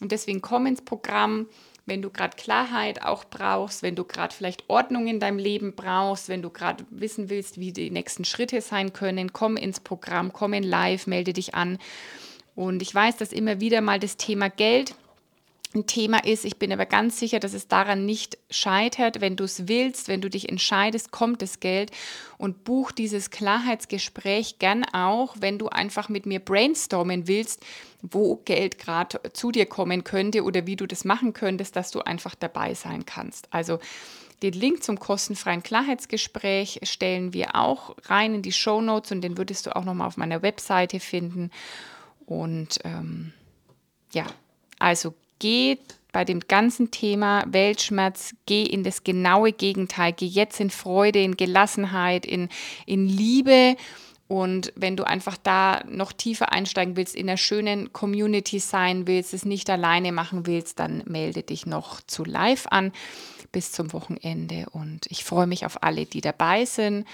Und 0.00 0.10
deswegen 0.10 0.40
komm 0.40 0.66
ins 0.66 0.82
Programm, 0.82 1.46
wenn 1.86 2.02
du 2.02 2.10
gerade 2.10 2.36
Klarheit 2.36 3.02
auch 3.02 3.24
brauchst, 3.24 3.84
wenn 3.84 3.94
du 3.94 4.04
gerade 4.04 4.34
vielleicht 4.34 4.68
Ordnung 4.68 5.06
in 5.06 5.20
deinem 5.20 5.38
Leben 5.38 5.74
brauchst, 5.76 6.28
wenn 6.28 6.42
du 6.42 6.50
gerade 6.50 6.84
wissen 6.90 7.30
willst, 7.30 7.58
wie 7.60 7.72
die 7.72 7.90
nächsten 7.90 8.24
Schritte 8.24 8.60
sein 8.62 8.92
können, 8.92 9.32
komm 9.32 9.56
ins 9.56 9.78
Programm, 9.78 10.32
komm 10.32 10.54
in 10.54 10.64
Live, 10.64 11.06
melde 11.06 11.32
dich 11.32 11.54
an. 11.54 11.78
Und 12.56 12.82
ich 12.82 12.92
weiß, 12.92 13.16
dass 13.16 13.32
immer 13.32 13.60
wieder 13.60 13.80
mal 13.80 14.00
das 14.00 14.16
Thema 14.16 14.50
Geld 14.50 14.96
ein 15.74 15.86
Thema 15.86 16.24
ist. 16.24 16.44
Ich 16.44 16.58
bin 16.58 16.72
aber 16.72 16.86
ganz 16.86 17.18
sicher, 17.18 17.40
dass 17.40 17.52
es 17.52 17.68
daran 17.68 18.06
nicht 18.06 18.38
scheitert. 18.50 19.20
Wenn 19.20 19.36
du 19.36 19.44
es 19.44 19.68
willst, 19.68 20.08
wenn 20.08 20.20
du 20.20 20.30
dich 20.30 20.48
entscheidest, 20.48 21.10
kommt 21.10 21.42
das 21.42 21.60
Geld 21.60 21.90
und 22.38 22.64
buch 22.64 22.90
dieses 22.90 23.30
Klarheitsgespräch 23.30 24.58
gern 24.58 24.84
auch, 24.84 25.36
wenn 25.40 25.58
du 25.58 25.68
einfach 25.68 26.08
mit 26.08 26.24
mir 26.24 26.40
brainstormen 26.40 27.28
willst, 27.28 27.64
wo 28.00 28.36
Geld 28.36 28.78
gerade 28.78 29.20
zu 29.32 29.50
dir 29.50 29.66
kommen 29.66 30.04
könnte 30.04 30.42
oder 30.42 30.66
wie 30.66 30.76
du 30.76 30.86
das 30.86 31.04
machen 31.04 31.32
könntest, 31.34 31.76
dass 31.76 31.90
du 31.90 32.00
einfach 32.00 32.34
dabei 32.34 32.74
sein 32.74 33.04
kannst. 33.04 33.52
Also 33.52 33.78
den 34.42 34.52
Link 34.52 34.84
zum 34.84 34.98
kostenfreien 34.98 35.62
Klarheitsgespräch 35.62 36.80
stellen 36.84 37.32
wir 37.32 37.56
auch 37.56 37.96
rein 38.04 38.34
in 38.36 38.42
die 38.42 38.52
Show 38.52 38.80
Notes 38.80 39.10
und 39.10 39.20
den 39.20 39.36
würdest 39.36 39.66
du 39.66 39.74
auch 39.74 39.84
nochmal 39.84 40.06
auf 40.06 40.16
meiner 40.16 40.42
Webseite 40.42 41.00
finden. 41.00 41.50
Und 42.24 42.78
ähm, 42.84 43.32
ja, 44.12 44.26
also 44.78 45.14
geh 45.38 45.78
bei 46.12 46.24
dem 46.24 46.40
ganzen 46.40 46.90
Thema 46.90 47.44
Weltschmerz, 47.46 48.34
geh 48.46 48.62
in 48.62 48.82
das 48.82 49.04
genaue 49.04 49.52
Gegenteil. 49.52 50.12
Geh 50.12 50.26
jetzt 50.26 50.58
in 50.60 50.70
Freude, 50.70 51.20
in 51.20 51.36
Gelassenheit, 51.36 52.26
in, 52.26 52.48
in 52.86 53.08
Liebe. 53.08 53.76
Und 54.26 54.72
wenn 54.76 54.96
du 54.96 55.06
einfach 55.06 55.36
da 55.42 55.82
noch 55.88 56.12
tiefer 56.12 56.52
einsteigen 56.52 56.96
willst, 56.96 57.14
in 57.14 57.28
einer 57.28 57.38
schönen 57.38 57.92
Community 57.92 58.58
sein 58.58 59.06
willst, 59.06 59.32
es 59.32 59.44
nicht 59.44 59.70
alleine 59.70 60.12
machen 60.12 60.46
willst, 60.46 60.78
dann 60.78 61.02
melde 61.06 61.42
dich 61.42 61.66
noch 61.66 62.00
zu 62.02 62.24
live 62.24 62.66
an 62.70 62.92
bis 63.52 63.72
zum 63.72 63.92
Wochenende. 63.92 64.66
Und 64.72 65.06
ich 65.08 65.24
freue 65.24 65.46
mich 65.46 65.64
auf 65.64 65.82
alle, 65.82 66.04
die 66.04 66.20
dabei 66.20 66.66
sind 66.66 67.06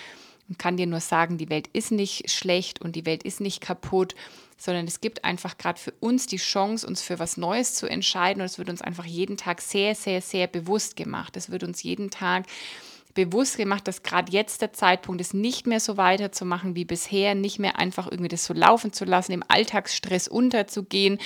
und 0.49 0.59
kann 0.59 0.77
dir 0.77 0.87
nur 0.87 1.01
sagen, 1.01 1.39
die 1.39 1.51
Welt 1.51 1.69
ist 1.73 1.93
nicht 1.93 2.31
schlecht 2.31 2.81
und 2.81 2.97
die 2.97 3.07
Welt 3.07 3.23
ist 3.23 3.41
nicht 3.41 3.61
kaputt 3.61 4.15
sondern 4.57 4.87
es 4.87 5.01
gibt 5.01 5.25
einfach 5.25 5.59
gerade 5.59 5.79
für 5.79 5.93
uns 6.01 6.27
die 6.27 6.37
Chance, 6.37 6.87
uns 6.87 7.03
für 7.03 7.19
was 7.19 7.37
Neues 7.37 7.75
zu 7.75 7.87
entscheiden 7.87 8.41
und 8.41 8.47
es 8.47 8.59
wird 8.59 8.71
uns 8.71 8.83
einfach 8.83 9.05
jeden 9.05 9.37
Tag 9.37 9.61
sehr, 9.61 9.95
sehr, 9.95 10.21
sehr 10.21 10.47
bewusst 10.47 10.97
gemacht. 10.97 11.37
Es 11.37 11.51
wird 11.51 11.65
uns 11.65 11.83
jeden 11.83 12.11
Tag 12.11 12.47
bewusst 13.15 13.57
gemacht, 13.57 13.87
dass 13.89 14.03
gerade 14.03 14.31
jetzt 14.33 14.61
der 14.61 14.73
Zeitpunkt 14.73 15.21
ist, 15.21 15.35
nicht 15.35 15.67
mehr 15.67 15.81
so 15.81 15.97
weiterzumachen 15.97 16.75
wie 16.75 16.85
bisher, 16.85 17.35
nicht 17.35 17.59
mehr 17.59 17.79
einfach 17.79 18.11
irgendwie 18.11 18.29
das 18.29 18.45
so 18.45 18.53
laufen 18.53 18.93
zu 18.93 19.05
lassen, 19.05 19.33
im 19.33 19.45
Alltagsstress 19.47 20.29
unterzugehen 20.29 21.19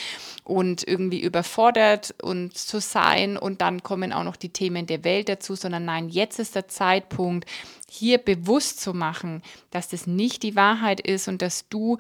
und 0.45 0.87
irgendwie 0.87 1.21
überfordert 1.21 2.15
und 2.23 2.57
zu 2.57 2.81
sein. 2.81 3.37
Und 3.37 3.61
dann 3.61 3.83
kommen 3.83 4.13
auch 4.13 4.25
noch 4.25 4.37
die 4.37 4.51
Themen 4.51 4.87
der 4.87 5.03
Welt 5.05 5.29
dazu, 5.29 5.55
sondern 5.55 5.87
nein, 5.87 6.09
jetzt 6.09 6.39
ist 6.39 6.55
der 6.55 6.69
Zeitpunkt, 6.69 7.49
hier 7.91 8.19
bewusst 8.19 8.81
zu 8.81 8.93
machen, 8.93 9.43
dass 9.71 9.89
das 9.89 10.07
nicht 10.07 10.43
die 10.43 10.57
Wahrheit 10.57 11.01
ist 11.01 11.27
und 11.27 11.41
dass 11.41 11.69
du 11.71 11.97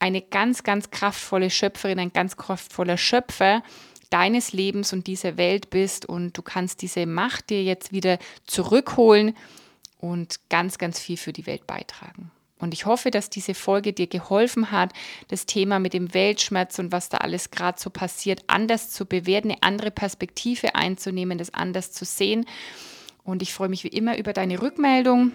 eine 0.00 0.22
ganz, 0.22 0.62
ganz 0.62 0.90
kraftvolle 0.90 1.50
Schöpferin, 1.50 1.98
ein 1.98 2.12
ganz 2.12 2.36
kraftvoller 2.36 2.96
Schöpfer 2.96 3.62
deines 4.10 4.52
Lebens 4.52 4.92
und 4.92 5.06
dieser 5.06 5.36
Welt 5.36 5.70
bist 5.70 6.04
und 6.04 6.36
du 6.36 6.42
kannst 6.42 6.82
diese 6.82 7.06
Macht 7.06 7.50
dir 7.50 7.62
jetzt 7.62 7.92
wieder 7.92 8.18
zurückholen 8.46 9.36
und 9.98 10.40
ganz, 10.48 10.78
ganz 10.78 10.98
viel 10.98 11.16
für 11.16 11.32
die 11.32 11.46
Welt 11.46 11.66
beitragen. 11.66 12.32
Und 12.58 12.74
ich 12.74 12.84
hoffe, 12.84 13.10
dass 13.10 13.30
diese 13.30 13.54
Folge 13.54 13.92
dir 13.92 14.06
geholfen 14.06 14.70
hat, 14.70 14.92
das 15.28 15.46
Thema 15.46 15.78
mit 15.78 15.94
dem 15.94 16.12
Weltschmerz 16.12 16.78
und 16.78 16.92
was 16.92 17.08
da 17.08 17.18
alles 17.18 17.50
gerade 17.50 17.80
so 17.80 17.88
passiert, 17.88 18.44
anders 18.48 18.90
zu 18.90 19.06
bewerten, 19.06 19.50
eine 19.50 19.62
andere 19.62 19.90
Perspektive 19.90 20.74
einzunehmen, 20.74 21.38
das 21.38 21.54
anders 21.54 21.92
zu 21.92 22.04
sehen. 22.04 22.44
Und 23.24 23.42
ich 23.42 23.54
freue 23.54 23.70
mich 23.70 23.84
wie 23.84 23.88
immer 23.88 24.18
über 24.18 24.32
deine 24.32 24.60
Rückmeldung. 24.60 25.32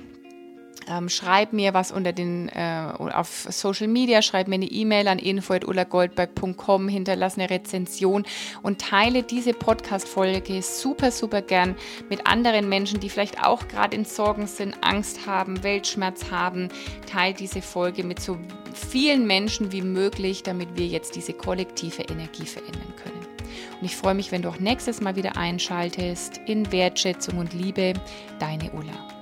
Ähm, 0.88 1.10
schreib 1.10 1.52
mir 1.52 1.74
was 1.74 1.92
unter 1.92 2.14
den 2.14 2.50
äh, 2.50 2.92
auf 2.98 3.48
Social 3.50 3.88
Media, 3.88 4.22
schreib 4.22 4.48
mir 4.48 4.56
eine 4.56 4.66
E-Mail 4.66 5.08
an 5.08 5.18
info@ulagoldberg.com, 5.18 6.88
hinterlass 6.88 7.38
eine 7.38 7.50
Rezension 7.50 8.24
und 8.62 8.82
teile 8.82 9.24
diese 9.24 9.54
Podcast-Folge 9.54 10.62
super, 10.62 11.10
super 11.10 11.42
gern 11.42 11.76
mit 12.10 12.28
anderen 12.28 12.70
Menschen, 12.70 13.00
die 13.00 13.10
vielleicht 13.10 13.44
auch 13.44 13.68
gerade 13.68 13.96
in 13.96 14.06
Sorgen 14.06 14.48
sind, 14.48 14.76
Angst 14.82 15.26
haben, 15.26 15.64
Weltschmerz 15.64 16.30
haben. 16.30 16.70
Teil 17.12 17.34
diese 17.34 17.62
Folge 17.62 18.04
mit 18.04 18.20
so 18.20 18.38
vielen 18.74 19.26
Menschen 19.26 19.72
wie 19.72 19.82
möglich, 19.82 20.44
damit 20.44 20.70
wir 20.76 20.86
jetzt 20.86 21.16
diese 21.16 21.34
kollektive 21.34 22.04
Energie 22.04 22.46
verändern 22.46 22.94
können. 23.02 23.26
Und 23.80 23.86
ich 23.86 23.96
freue 23.96 24.16
mich, 24.16 24.32
wenn 24.32 24.42
du 24.42 24.50
auch 24.50 24.60
nächstes 24.60 25.02
Mal 25.02 25.16
wieder 25.16 25.38
einschaltest 25.38 26.40
in 26.46 26.72
Wertschätzung 26.72 27.38
und 27.40 27.54
Liebe. 27.54 27.94
Deine 28.40 28.72
Ulla. 28.72 29.15